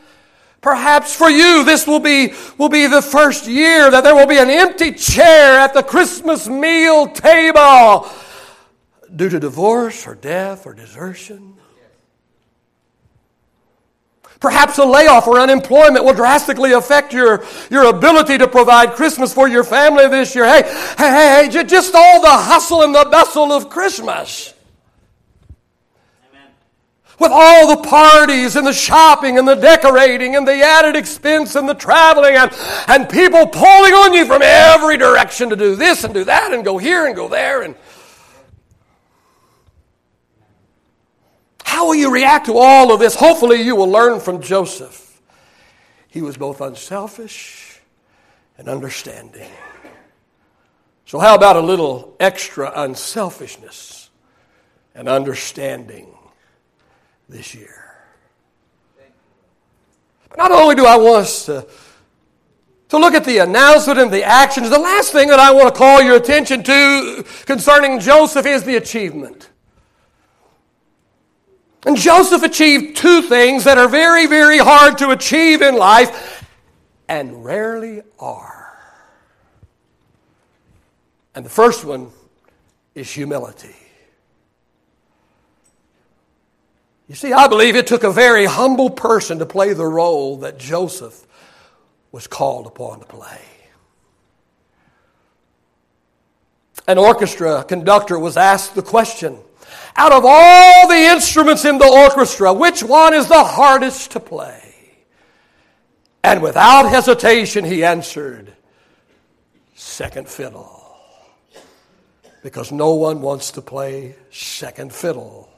Perhaps 0.62 1.14
for 1.14 1.28
you, 1.28 1.64
this 1.64 1.86
will 1.86 2.00
be, 2.00 2.32
will 2.56 2.70
be 2.70 2.86
the 2.86 3.02
first 3.02 3.46
year 3.46 3.90
that 3.90 4.04
there 4.04 4.14
will 4.14 4.26
be 4.26 4.38
an 4.38 4.48
empty 4.48 4.92
chair 4.92 5.58
at 5.58 5.74
the 5.74 5.82
Christmas 5.82 6.48
meal 6.48 7.08
table 7.08 8.08
due 9.14 9.28
to 9.28 9.38
divorce 9.38 10.06
or 10.06 10.14
death 10.14 10.66
or 10.66 10.74
desertion. 10.74 11.54
Perhaps 14.40 14.78
a 14.78 14.84
layoff 14.84 15.26
or 15.26 15.40
unemployment 15.40 16.04
will 16.04 16.12
drastically 16.12 16.72
affect 16.72 17.12
your, 17.12 17.44
your 17.70 17.86
ability 17.86 18.36
to 18.38 18.46
provide 18.46 18.92
Christmas 18.92 19.32
for 19.32 19.48
your 19.48 19.64
family 19.64 20.08
this 20.08 20.34
year. 20.34 20.44
Hey, 20.44 20.62
hey, 20.98 21.10
hey, 21.10 21.48
hey 21.52 21.64
just 21.64 21.94
all 21.94 22.20
the 22.20 22.28
hustle 22.28 22.82
and 22.82 22.94
the 22.94 23.08
bustle 23.10 23.52
of 23.52 23.70
Christmas 23.70 24.52
with 27.18 27.32
all 27.32 27.74
the 27.74 27.82
parties 27.88 28.56
and 28.56 28.66
the 28.66 28.72
shopping 28.72 29.38
and 29.38 29.48
the 29.48 29.54
decorating 29.54 30.36
and 30.36 30.46
the 30.46 30.60
added 30.60 30.96
expense 30.96 31.54
and 31.54 31.68
the 31.68 31.74
traveling 31.74 32.34
and, 32.36 32.50
and 32.88 33.08
people 33.08 33.46
pulling 33.46 33.94
on 33.94 34.12
you 34.12 34.26
from 34.26 34.42
every 34.42 34.96
direction 34.96 35.48
to 35.50 35.56
do 35.56 35.76
this 35.76 36.04
and 36.04 36.12
do 36.12 36.24
that 36.24 36.52
and 36.52 36.64
go 36.64 36.78
here 36.78 37.06
and 37.06 37.16
go 37.16 37.28
there 37.28 37.62
and 37.62 37.74
how 41.66 41.86
will 41.86 41.94
you 41.94 42.10
react 42.12 42.46
to 42.46 42.56
all 42.56 42.92
of 42.92 43.00
this 43.00 43.14
hopefully 43.14 43.60
you 43.60 43.76
will 43.76 43.90
learn 43.90 44.20
from 44.20 44.40
joseph 44.40 45.20
he 46.08 46.22
was 46.22 46.36
both 46.36 46.60
unselfish 46.60 47.80
and 48.56 48.68
understanding 48.68 49.50
so 51.04 51.18
how 51.18 51.34
about 51.34 51.56
a 51.56 51.60
little 51.60 52.16
extra 52.18 52.72
unselfishness 52.74 54.10
and 54.96 55.08
understanding 55.08 56.08
this 57.28 57.54
year. 57.54 57.94
But 60.28 60.38
not 60.38 60.50
only 60.50 60.74
do 60.74 60.86
I 60.86 60.96
want 60.96 61.22
us 61.22 61.46
to, 61.46 61.66
to 62.88 62.98
look 62.98 63.14
at 63.14 63.24
the 63.24 63.38
announcement 63.38 63.98
and 63.98 64.10
the 64.10 64.24
actions, 64.24 64.70
the 64.70 64.78
last 64.78 65.12
thing 65.12 65.28
that 65.28 65.38
I 65.38 65.52
want 65.52 65.72
to 65.72 65.78
call 65.78 66.02
your 66.02 66.16
attention 66.16 66.62
to 66.64 67.24
concerning 67.44 68.00
Joseph 68.00 68.46
is 68.46 68.64
the 68.64 68.76
achievement. 68.76 69.50
And 71.86 71.96
Joseph 71.96 72.42
achieved 72.42 72.96
two 72.96 73.22
things 73.22 73.62
that 73.62 73.78
are 73.78 73.88
very, 73.88 74.26
very 74.26 74.58
hard 74.58 74.98
to 74.98 75.10
achieve 75.10 75.62
in 75.62 75.76
life 75.76 76.44
and 77.08 77.44
rarely 77.44 78.02
are. 78.18 78.76
And 81.36 81.44
the 81.44 81.50
first 81.50 81.84
one 81.84 82.10
is 82.96 83.08
humility. 83.08 83.76
You 87.08 87.14
see, 87.14 87.32
I 87.32 87.46
believe 87.46 87.76
it 87.76 87.86
took 87.86 88.02
a 88.02 88.10
very 88.10 88.46
humble 88.46 88.90
person 88.90 89.38
to 89.38 89.46
play 89.46 89.72
the 89.72 89.86
role 89.86 90.38
that 90.38 90.58
Joseph 90.58 91.24
was 92.10 92.26
called 92.26 92.66
upon 92.66 92.98
to 92.98 93.06
play. 93.06 93.42
An 96.88 96.98
orchestra 96.98 97.62
conductor 97.62 98.18
was 98.18 98.36
asked 98.36 98.74
the 98.74 98.82
question 98.82 99.38
out 99.96 100.12
of 100.12 100.24
all 100.26 100.88
the 100.88 100.94
instruments 100.94 101.64
in 101.64 101.78
the 101.78 101.88
orchestra, 101.88 102.52
which 102.52 102.82
one 102.82 103.14
is 103.14 103.28
the 103.28 103.44
hardest 103.44 104.12
to 104.12 104.20
play? 104.20 104.62
And 106.22 106.42
without 106.42 106.88
hesitation, 106.88 107.64
he 107.64 107.84
answered, 107.84 108.52
Second 109.74 110.28
fiddle. 110.28 110.72
Because 112.42 112.72
no 112.72 112.94
one 112.94 113.20
wants 113.20 113.52
to 113.52 113.62
play 113.62 114.14
second 114.30 114.92
fiddle 114.92 115.48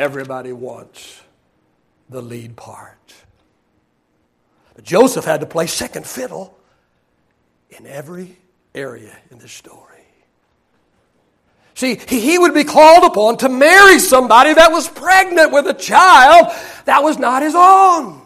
everybody 0.00 0.52
wants 0.52 1.20
the 2.08 2.22
lead 2.22 2.56
part. 2.56 3.14
But 4.74 4.84
Joseph 4.84 5.26
had 5.26 5.40
to 5.40 5.46
play 5.46 5.66
second 5.66 6.06
fiddle 6.06 6.58
in 7.68 7.86
every 7.86 8.38
area 8.74 9.14
in 9.30 9.38
this 9.38 9.52
story. 9.52 9.99
See, 11.80 11.98
he 12.08 12.38
would 12.38 12.52
be 12.52 12.64
called 12.64 13.04
upon 13.04 13.38
to 13.38 13.48
marry 13.48 13.98
somebody 14.00 14.52
that 14.52 14.70
was 14.70 14.86
pregnant 14.86 15.50
with 15.50 15.66
a 15.66 15.72
child 15.72 16.52
that 16.84 17.02
was 17.02 17.18
not 17.18 17.42
his 17.42 17.54
own. 17.56 18.20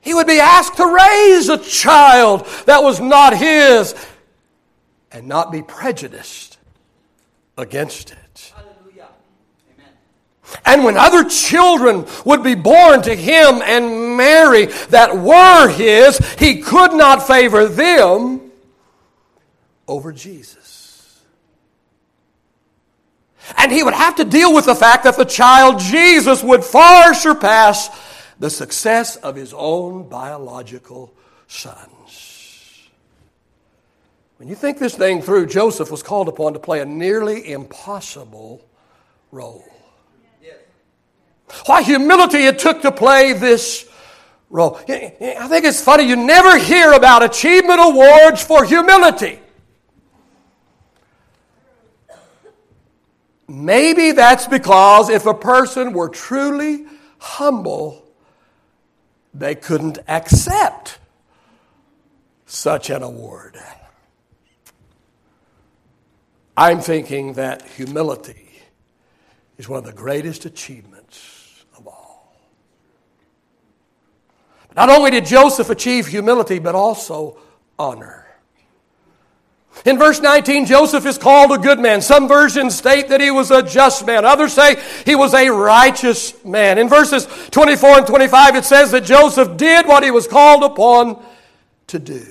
He 0.00 0.14
would 0.14 0.26
be 0.26 0.40
asked 0.40 0.78
to 0.78 0.86
raise 0.86 1.50
a 1.50 1.58
child 1.58 2.46
that 2.64 2.82
was 2.82 3.00
not 3.00 3.36
his 3.36 3.94
and 5.12 5.28
not 5.28 5.52
be 5.52 5.60
prejudiced 5.60 6.56
against 7.58 8.12
it. 8.12 8.54
And 10.64 10.84
when 10.84 10.96
other 10.96 11.28
children 11.28 12.06
would 12.24 12.42
be 12.42 12.54
born 12.54 13.02
to 13.02 13.14
him 13.14 13.60
and 13.62 14.16
Mary 14.16 14.66
that 14.88 15.18
were 15.18 15.68
his, 15.68 16.16
he 16.38 16.62
could 16.62 16.94
not 16.94 17.26
favor 17.26 17.68
them 17.68 18.43
over 19.86 20.12
Jesus. 20.12 21.22
And 23.58 23.70
he 23.70 23.82
would 23.82 23.94
have 23.94 24.16
to 24.16 24.24
deal 24.24 24.54
with 24.54 24.66
the 24.66 24.74
fact 24.74 25.04
that 25.04 25.16
the 25.16 25.24
child 25.24 25.78
Jesus 25.78 26.42
would 26.42 26.64
far 26.64 27.12
surpass 27.14 27.90
the 28.38 28.50
success 28.50 29.16
of 29.16 29.36
his 29.36 29.52
own 29.54 30.08
biological 30.08 31.12
sons. 31.46 32.88
When 34.38 34.48
you 34.48 34.54
think 34.54 34.78
this 34.78 34.96
thing 34.96 35.22
through, 35.22 35.46
Joseph 35.46 35.90
was 35.90 36.02
called 36.02 36.28
upon 36.28 36.54
to 36.54 36.58
play 36.58 36.80
a 36.80 36.84
nearly 36.84 37.50
impossible 37.52 38.66
role. 39.30 39.64
Why 41.66 41.82
humility 41.82 42.46
it 42.46 42.58
took 42.58 42.82
to 42.82 42.90
play 42.90 43.34
this 43.34 43.86
role. 44.50 44.78
I 44.88 45.48
think 45.48 45.64
it's 45.64 45.82
funny, 45.82 46.04
you 46.04 46.16
never 46.16 46.58
hear 46.58 46.92
about 46.92 47.22
achievement 47.22 47.80
awards 47.80 48.42
for 48.42 48.64
humility. 48.64 49.40
Maybe 53.46 54.12
that's 54.12 54.46
because 54.46 55.10
if 55.10 55.26
a 55.26 55.34
person 55.34 55.92
were 55.92 56.08
truly 56.08 56.86
humble, 57.18 58.04
they 59.34 59.54
couldn't 59.54 59.98
accept 60.08 60.98
such 62.46 62.88
an 62.90 63.02
award. 63.02 63.58
I'm 66.56 66.80
thinking 66.80 67.34
that 67.34 67.66
humility 67.68 68.62
is 69.58 69.68
one 69.68 69.78
of 69.78 69.84
the 69.84 69.92
greatest 69.92 70.44
achievements 70.44 71.64
of 71.76 71.86
all. 71.86 72.32
Not 74.76 74.88
only 74.88 75.10
did 75.10 75.26
Joseph 75.26 75.68
achieve 75.70 76.06
humility, 76.06 76.60
but 76.60 76.74
also 76.74 77.38
honor. 77.78 78.23
In 79.84 79.98
verse 79.98 80.20
19, 80.20 80.64
Joseph 80.64 81.04
is 81.04 81.18
called 81.18 81.52
a 81.52 81.58
good 81.58 81.78
man. 81.78 82.00
Some 82.00 82.26
versions 82.26 82.74
state 82.74 83.08
that 83.08 83.20
he 83.20 83.30
was 83.30 83.50
a 83.50 83.62
just 83.62 84.06
man. 84.06 84.24
Others 84.24 84.54
say 84.54 84.82
he 85.04 85.14
was 85.14 85.34
a 85.34 85.50
righteous 85.50 86.42
man. 86.44 86.78
In 86.78 86.88
verses 86.88 87.26
24 87.50 87.98
and 87.98 88.06
25, 88.06 88.56
it 88.56 88.64
says 88.64 88.92
that 88.92 89.04
Joseph 89.04 89.56
did 89.58 89.86
what 89.86 90.02
he 90.02 90.10
was 90.10 90.26
called 90.26 90.62
upon 90.64 91.22
to 91.88 91.98
do. 91.98 92.24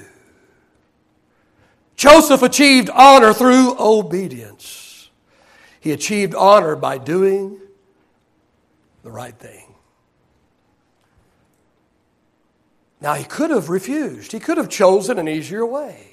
Joseph 1.96 2.42
achieved 2.42 2.90
honor 2.90 3.34
through 3.34 3.76
obedience. 3.80 5.10
He 5.80 5.92
achieved 5.92 6.34
honor 6.34 6.76
by 6.76 6.98
doing 6.98 7.60
the 9.04 9.12
right 9.12 9.36
thing. 9.36 9.76
Now, 13.00 13.14
he 13.16 13.26
could 13.26 13.52
have 13.52 13.70
refused, 13.70 14.32
he 14.32 14.40
could 14.40 14.58
have 14.58 14.70
chosen 14.70 15.20
an 15.20 15.28
easier 15.28 15.66
way. 15.66 16.13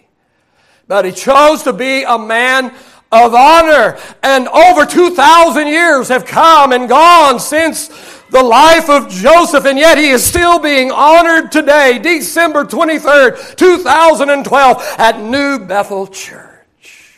But 0.91 1.05
he 1.05 1.13
chose 1.13 1.63
to 1.63 1.73
be 1.73 2.03
a 2.03 2.19
man 2.19 2.75
of 3.13 3.33
honor. 3.33 3.97
And 4.25 4.49
over 4.49 4.85
2,000 4.85 5.69
years 5.69 6.09
have 6.09 6.27
come 6.27 6.73
and 6.73 6.89
gone 6.89 7.39
since 7.39 7.87
the 8.31 8.43
life 8.43 8.91
of 8.91 9.09
Joseph, 9.09 9.67
and 9.67 9.79
yet 9.79 9.99
he 9.99 10.09
is 10.09 10.25
still 10.25 10.59
being 10.59 10.91
honored 10.91 11.53
today, 11.53 12.01
December 12.01 12.65
23rd, 12.65 13.55
2012, 13.55 14.95
at 14.99 15.21
New 15.21 15.61
Bethel 15.61 16.09
Church. 16.09 17.15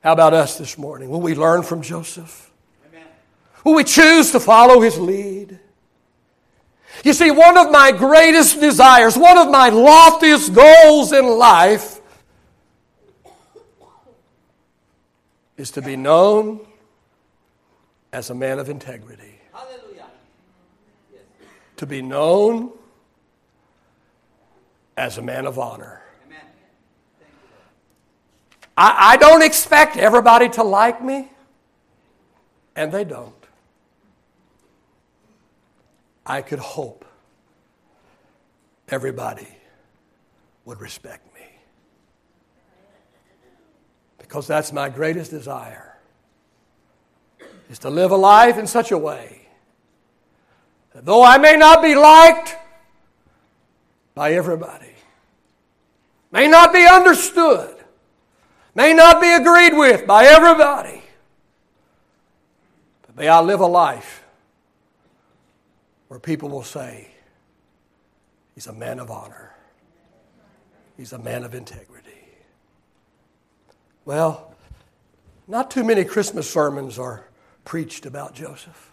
How 0.00 0.12
about 0.12 0.34
us 0.34 0.58
this 0.58 0.76
morning? 0.76 1.08
Will 1.08 1.22
we 1.22 1.34
learn 1.34 1.62
from 1.62 1.80
Joseph? 1.80 2.50
Amen. 2.90 3.06
Will 3.64 3.74
we 3.74 3.84
choose 3.84 4.32
to 4.32 4.40
follow 4.40 4.82
his 4.82 4.98
lead? 4.98 5.60
You 7.04 7.12
see, 7.12 7.30
one 7.30 7.56
of 7.56 7.70
my 7.70 7.92
greatest 7.92 8.60
desires, 8.60 9.16
one 9.16 9.38
of 9.38 9.50
my 9.50 9.68
loftiest 9.68 10.54
goals 10.54 11.12
in 11.12 11.26
life 11.26 12.00
is 15.56 15.70
to 15.72 15.82
be 15.82 15.96
known 15.96 16.60
as 18.12 18.30
a 18.30 18.34
man 18.34 18.58
of 18.58 18.68
integrity. 18.68 19.40
Hallelujah. 19.52 20.06
To 21.76 21.86
be 21.86 22.02
known 22.02 22.72
as 24.96 25.18
a 25.18 25.22
man 25.22 25.46
of 25.46 25.58
honor. 25.58 26.02
I, 28.76 29.12
I 29.12 29.16
don't 29.16 29.42
expect 29.42 29.96
everybody 29.96 30.48
to 30.50 30.62
like 30.62 31.02
me, 31.02 31.30
and 32.74 32.92
they 32.92 33.04
don't. 33.04 33.45
I 36.26 36.42
could 36.42 36.58
hope 36.58 37.04
everybody 38.88 39.46
would 40.64 40.80
respect 40.80 41.32
me. 41.34 41.46
Because 44.18 44.48
that's 44.48 44.72
my 44.72 44.88
greatest 44.88 45.30
desire 45.30 45.96
is 47.70 47.78
to 47.80 47.90
live 47.90 48.10
a 48.10 48.16
life 48.16 48.58
in 48.58 48.66
such 48.66 48.90
a 48.90 48.98
way 48.98 49.46
that 50.92 51.04
though 51.04 51.22
I 51.22 51.38
may 51.38 51.56
not 51.56 51.82
be 51.82 51.94
liked 51.94 52.56
by 54.14 54.32
everybody, 54.32 54.94
may 56.32 56.48
not 56.48 56.72
be 56.72 56.86
understood, 56.86 57.76
may 58.74 58.92
not 58.92 59.20
be 59.20 59.32
agreed 59.32 59.76
with 59.76 60.06
by 60.06 60.24
everybody, 60.24 61.02
but 63.06 63.16
may 63.16 63.28
I 63.28 63.40
live 63.40 63.60
a 63.60 63.66
life 63.66 64.25
where 66.08 66.20
people 66.20 66.48
will 66.48 66.62
say, 66.62 67.08
He's 68.54 68.66
a 68.66 68.72
man 68.72 69.00
of 69.00 69.10
honor, 69.10 69.54
he's 70.96 71.12
a 71.12 71.18
man 71.18 71.44
of 71.44 71.54
integrity. 71.54 72.10
Well, 74.06 74.54
not 75.46 75.70
too 75.70 75.84
many 75.84 76.04
Christmas 76.04 76.48
sermons 76.48 76.98
are 76.98 77.26
preached 77.64 78.06
about 78.06 78.34
Joseph. 78.34 78.92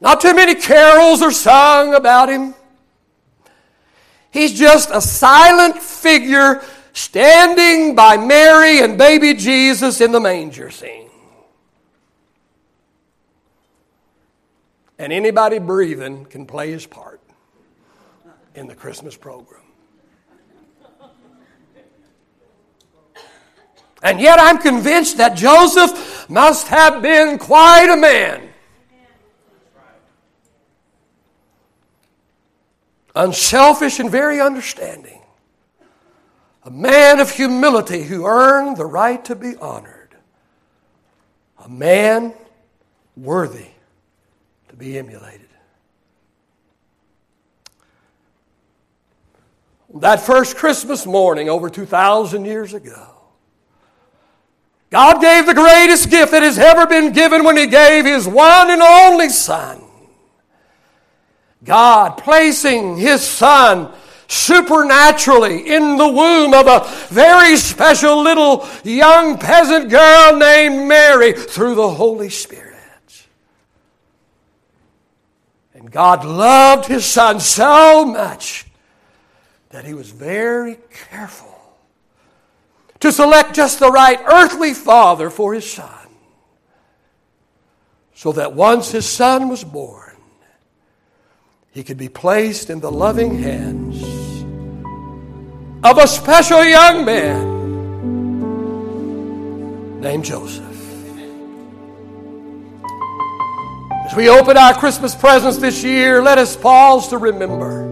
Not 0.00 0.20
too 0.20 0.34
many 0.34 0.54
carols 0.54 1.22
are 1.22 1.32
sung 1.32 1.94
about 1.94 2.28
him. 2.28 2.54
He's 4.30 4.58
just 4.58 4.90
a 4.92 5.00
silent 5.00 5.78
figure 5.78 6.62
standing 6.92 7.94
by 7.94 8.16
Mary 8.16 8.80
and 8.80 8.98
baby 8.98 9.34
Jesus 9.34 10.00
in 10.00 10.12
the 10.12 10.20
manger 10.20 10.70
scene. 10.70 11.08
And 14.98 15.12
anybody 15.12 15.58
breathing 15.58 16.26
can 16.26 16.46
play 16.46 16.70
his 16.70 16.86
part 16.86 17.20
in 18.54 18.66
the 18.66 18.74
Christmas 18.74 19.16
program. 19.16 19.60
And 24.02 24.20
yet 24.20 24.38
I'm 24.40 24.58
convinced 24.58 25.18
that 25.18 25.36
Joseph 25.36 26.28
must 26.28 26.68
have 26.68 27.02
been 27.02 27.38
quite 27.38 27.88
a 27.88 27.96
man. 27.96 28.48
Unselfish 33.14 34.00
and 34.00 34.10
very 34.10 34.40
understanding. 34.40 35.20
A 36.64 36.70
man 36.70 37.20
of 37.20 37.30
humility 37.30 38.02
who 38.02 38.26
earned 38.26 38.76
the 38.76 38.86
right 38.86 39.24
to 39.26 39.36
be 39.36 39.56
honored. 39.56 40.16
A 41.64 41.68
man 41.68 42.34
worthy 43.16 43.71
be 44.82 44.98
emulated. 44.98 45.46
That 49.94 50.20
first 50.20 50.56
Christmas 50.56 51.06
morning, 51.06 51.48
over 51.48 51.70
2,000 51.70 52.44
years 52.44 52.74
ago, 52.74 53.14
God 54.90 55.20
gave 55.20 55.46
the 55.46 55.54
greatest 55.54 56.10
gift 56.10 56.32
that 56.32 56.42
has 56.42 56.58
ever 56.58 56.86
been 56.86 57.12
given 57.12 57.44
when 57.44 57.56
He 57.56 57.68
gave 57.68 58.04
His 58.04 58.26
one 58.26 58.70
and 58.70 58.82
only 58.82 59.28
Son. 59.28 59.80
God 61.62 62.18
placing 62.18 62.96
His 62.96 63.22
Son 63.22 63.92
supernaturally 64.26 65.72
in 65.72 65.96
the 65.96 66.08
womb 66.08 66.54
of 66.54 66.66
a 66.66 66.88
very 67.08 67.56
special 67.56 68.20
little 68.20 68.66
young 68.82 69.38
peasant 69.38 69.90
girl 69.90 70.36
named 70.36 70.88
Mary 70.88 71.34
through 71.34 71.76
the 71.76 71.88
Holy 71.88 72.30
Spirit. 72.30 72.71
And 75.82 75.90
God 75.90 76.24
loved 76.24 76.86
his 76.86 77.04
son 77.04 77.40
so 77.40 78.04
much 78.04 78.66
that 79.70 79.84
he 79.84 79.94
was 79.94 80.10
very 80.10 80.78
careful 81.10 81.48
to 83.00 83.10
select 83.10 83.52
just 83.52 83.80
the 83.80 83.90
right 83.90 84.20
earthly 84.24 84.74
father 84.74 85.28
for 85.28 85.54
his 85.54 85.68
son. 85.68 85.88
So 88.14 88.30
that 88.30 88.54
once 88.54 88.92
his 88.92 89.08
son 89.08 89.48
was 89.48 89.64
born, 89.64 90.16
he 91.72 91.82
could 91.82 91.98
be 91.98 92.08
placed 92.08 92.70
in 92.70 92.78
the 92.78 92.92
loving 92.92 93.42
hands 93.42 94.00
of 95.82 95.98
a 95.98 96.06
special 96.06 96.62
young 96.62 97.04
man 97.04 97.50
named 100.00 100.24
Joseph. 100.24 100.71
As 104.12 104.16
we 104.16 104.28
open 104.28 104.58
our 104.58 104.74
Christmas 104.74 105.14
presents 105.14 105.56
this 105.56 105.82
year, 105.82 106.22
let 106.22 106.36
us 106.36 106.54
pause 106.54 107.08
to 107.08 107.16
remember. 107.16 107.86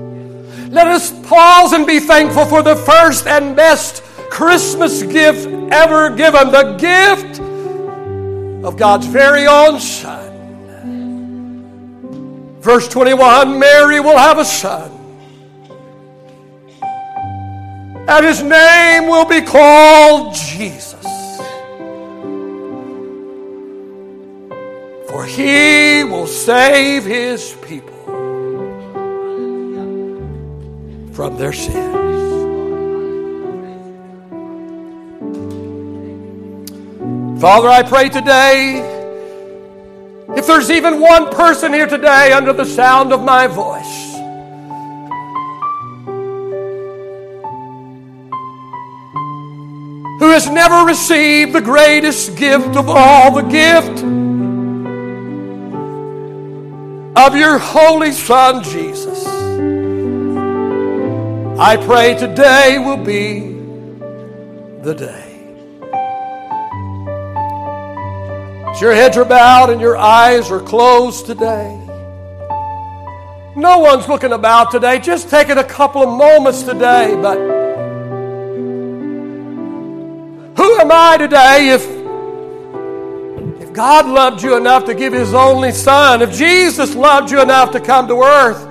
Let 0.69 0.87
us 0.87 1.11
pause 1.27 1.73
and 1.73 1.87
be 1.87 1.99
thankful 1.99 2.45
for 2.45 2.63
the 2.63 2.77
first 2.77 3.27
and 3.27 3.57
best 3.57 4.03
Christmas 4.31 5.03
gift 5.03 5.47
ever 5.73 6.15
given 6.15 6.53
the 6.53 6.75
gift 6.75 7.41
of 8.67 8.77
God's 8.77 9.07
very 9.07 9.47
own 9.47 9.81
Son, 9.81 10.29
Verse 12.61 12.87
21 12.89 13.59
Mary 13.59 14.01
will 14.01 14.19
have 14.19 14.37
a 14.37 14.45
son. 14.45 14.91
And 18.07 18.27
his 18.27 18.43
name 18.43 19.07
will 19.07 19.25
be 19.25 19.41
called 19.41 20.35
Jesus. 20.35 20.90
He 25.31 26.03
will 26.05 26.27
save 26.27 27.05
his 27.05 27.55
people 27.63 27.95
from 31.13 31.37
their 31.37 31.53
sins. 31.53 32.01
Father, 37.41 37.69
I 37.69 37.83
pray 37.83 38.09
today, 38.09 38.81
if 40.37 40.47
there's 40.47 40.71
even 40.71 41.01
one 41.01 41.31
person 41.31 41.73
here 41.73 41.87
today 41.87 42.33
under 42.33 42.53
the 42.53 42.65
sound 42.65 43.13
of 43.13 43.23
my 43.23 43.47
voice, 43.47 44.11
who 50.19 50.31
has 50.33 50.51
never 50.51 50.85
received 50.85 51.55
the 51.55 51.63
greatest 51.63 52.37
gift 52.37 52.77
of 52.77 52.89
all, 52.89 53.33
the 53.33 53.43
gift 53.43 54.20
of 57.27 57.37
your 57.37 57.59
Holy 57.59 58.13
Son, 58.13 58.65
Jesus. 58.65 59.27
I 61.59 61.77
pray 61.77 62.15
today 62.15 62.79
will 62.79 62.97
be 62.97 63.41
the 64.81 64.95
day. 64.95 65.27
As 68.71 68.81
your 68.81 68.95
heads 68.95 69.19
are 69.19 69.27
bowed 69.27 69.69
and 69.69 69.83
your 69.83 69.99
eyes 69.99 70.51
are 70.51 70.63
closed 70.63 71.27
today, 71.27 71.77
no 73.55 73.81
one's 73.81 74.09
looking 74.09 74.33
about 74.33 74.71
today, 74.71 74.99
just 74.99 75.29
taking 75.29 75.59
a 75.59 75.65
couple 75.65 76.03
of 76.03 76.09
moments 76.09 76.63
today, 76.63 77.15
but 77.21 77.37
who 80.57 80.81
am 80.81 80.91
I 80.91 81.19
today 81.19 81.69
if 81.69 82.00
God 83.73 84.07
loved 84.07 84.43
you 84.43 84.57
enough 84.57 84.85
to 84.87 84.95
give 84.95 85.13
His 85.13 85.35
only 85.35 85.73
Son, 85.73 86.23
if 86.23 86.33
Jesus 86.33 86.95
loved 86.95 87.31
you 87.31 87.41
enough 87.41 87.73
to 87.73 87.81
come 87.81 88.09
to 88.09 88.21
earth, 88.21 88.67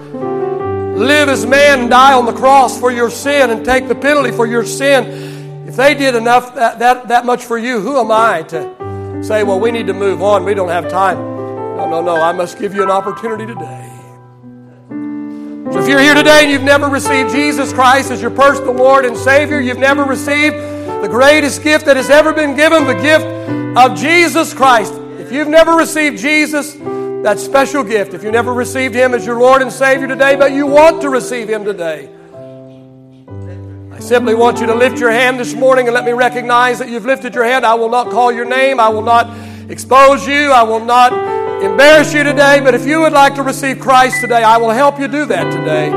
live 0.97 1.29
as 1.29 1.45
man 1.45 1.81
and 1.81 1.89
die 1.89 2.13
on 2.13 2.25
the 2.25 2.33
cross 2.33 2.79
for 2.79 2.91
your 2.91 3.09
sin 3.09 3.49
and 3.49 3.63
take 3.63 3.87
the 3.87 3.95
penalty 3.95 4.31
for 4.31 4.45
your 4.45 4.65
sin, 4.65 5.67
if 5.67 5.75
they 5.75 5.93
did 5.93 6.15
enough 6.15 6.55
that, 6.55 6.79
that, 6.79 7.07
that 7.07 7.25
much 7.25 7.45
for 7.45 7.57
you, 7.57 7.79
who 7.79 7.97
am 7.99 8.11
I 8.11 8.43
to 8.43 9.23
say, 9.23 9.43
well, 9.43 9.59
we 9.59 9.71
need 9.71 9.87
to 9.87 9.93
move 9.93 10.21
on, 10.21 10.43
we 10.43 10.53
don't 10.53 10.69
have 10.69 10.89
time? 10.89 11.17
No, 11.17 11.89
no, 11.89 12.01
no, 12.01 12.15
I 12.15 12.33
must 12.33 12.59
give 12.59 12.73
you 12.73 12.83
an 12.83 12.91
opportunity 12.91 13.45
today. 13.45 13.88
So 15.71 15.79
if 15.79 15.87
you're 15.87 15.99
here 15.99 16.15
today 16.15 16.41
and 16.41 16.51
you've 16.51 16.63
never 16.63 16.87
received 16.87 17.29
Jesus 17.29 17.71
Christ 17.71 18.09
as 18.09 18.23
your 18.23 18.31
personal 18.31 18.73
Lord 18.73 19.05
and 19.05 19.15
Savior, 19.15 19.59
you've 19.61 19.77
never 19.77 20.03
received 20.03 20.55
the 20.55 21.07
greatest 21.07 21.61
gift 21.61 21.85
that 21.85 21.95
has 21.95 22.09
ever 22.09 22.33
been 22.33 22.55
given, 22.55 22.87
the 22.87 22.95
gift 22.95 23.25
of 23.77 23.95
Jesus 23.95 24.51
Christ. 24.51 24.95
If 25.19 25.31
you've 25.31 25.47
never 25.47 25.73
received 25.73 26.17
Jesus, 26.17 26.73
that 27.21 27.37
special 27.37 27.83
gift, 27.83 28.15
if 28.15 28.23
you 28.23 28.31
never 28.31 28.51
received 28.51 28.95
Him 28.95 29.13
as 29.13 29.27
your 29.27 29.39
Lord 29.39 29.61
and 29.61 29.71
Savior 29.71 30.07
today, 30.07 30.35
but 30.35 30.53
you 30.53 30.65
want 30.65 31.03
to 31.03 31.09
receive 31.09 31.47
Him 31.47 31.63
today, 31.63 32.09
I 33.91 33.99
simply 33.99 34.33
want 34.33 34.59
you 34.59 34.65
to 34.65 34.75
lift 34.75 34.97
your 34.97 35.11
hand 35.11 35.39
this 35.39 35.53
morning 35.53 35.87
and 35.87 35.93
let 35.93 36.03
me 36.03 36.13
recognize 36.13 36.79
that 36.79 36.89
you've 36.89 37.05
lifted 37.05 37.35
your 37.35 37.43
hand. 37.43 37.63
I 37.63 37.75
will 37.75 37.89
not 37.89 38.09
call 38.09 38.31
your 38.31 38.45
name, 38.45 38.79
I 38.79 38.89
will 38.89 39.03
not 39.03 39.29
expose 39.69 40.25
you, 40.25 40.51
I 40.51 40.63
will 40.63 40.83
not 40.83 41.11
embarrass 41.63 42.13
you 42.13 42.23
today, 42.23 42.59
but 42.59 42.73
if 42.73 42.85
you 42.85 43.01
would 43.01 43.13
like 43.13 43.35
to 43.35 43.43
receive 43.43 43.79
Christ 43.79 44.21
today, 44.21 44.43
I 44.43 44.57
will 44.57 44.69
help 44.69 44.99
you 44.99 45.07
do 45.07 45.25
that 45.25 45.51
today. 45.51 45.87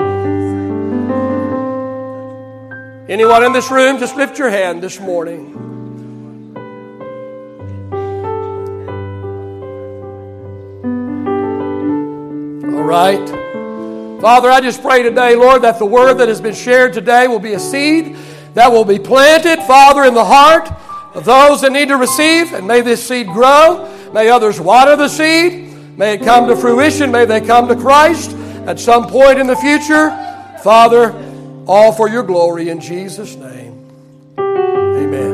Anyone 3.09 3.45
in 3.45 3.53
this 3.53 3.71
room, 3.71 3.99
just 3.99 4.17
lift 4.17 4.39
your 4.39 4.51
hand 4.51 4.83
this 4.83 4.99
morning. 4.99 5.55
All 12.75 12.83
right. 12.83 13.29
Father, 14.21 14.51
I 14.51 14.61
just 14.61 14.83
pray 14.83 15.03
today, 15.03 15.35
Lord, 15.35 15.63
that 15.63 15.79
the 15.79 15.87
word 15.87 16.15
that 16.15 16.29
has 16.29 16.41
been 16.41 16.55
shared 16.55 16.93
today 16.93 17.27
will 17.27 17.41
be 17.41 17.55
a 17.55 17.59
seed 17.59 18.17
that 18.55 18.71
will 18.71 18.85
be 18.85 18.99
planted, 18.99 19.63
Father, 19.65 20.05
in 20.05 20.15
the 20.15 20.25
heart 20.25 20.71
of 21.15 21.25
those 21.25 21.63
that 21.63 21.73
need 21.73 21.89
to 21.89 21.97
receive. 21.97 22.53
And 22.53 22.67
may 22.67 22.81
this 22.81 23.07
seed 23.07 23.27
grow. 23.29 23.89
May 24.13 24.29
others 24.29 24.61
water 24.61 24.97
the 24.97 25.09
seed. 25.09 25.73
May 25.97 26.15
it 26.15 26.23
come 26.23 26.49
to 26.49 26.57
fruition. 26.57 27.11
May 27.11 27.25
they 27.25 27.41
come 27.41 27.69
to 27.69 27.77
Christ 27.77 28.31
at 28.67 28.79
some 28.79 29.09
point 29.09 29.39
in 29.39 29.47
the 29.47 29.57
future. 29.57 30.11
Father, 30.63 31.13
all 31.67 31.93
for 31.93 32.09
your 32.09 32.23
glory 32.23 32.69
in 32.69 32.81
Jesus' 32.81 33.35
name. 33.37 33.73
Amen. 34.39 35.32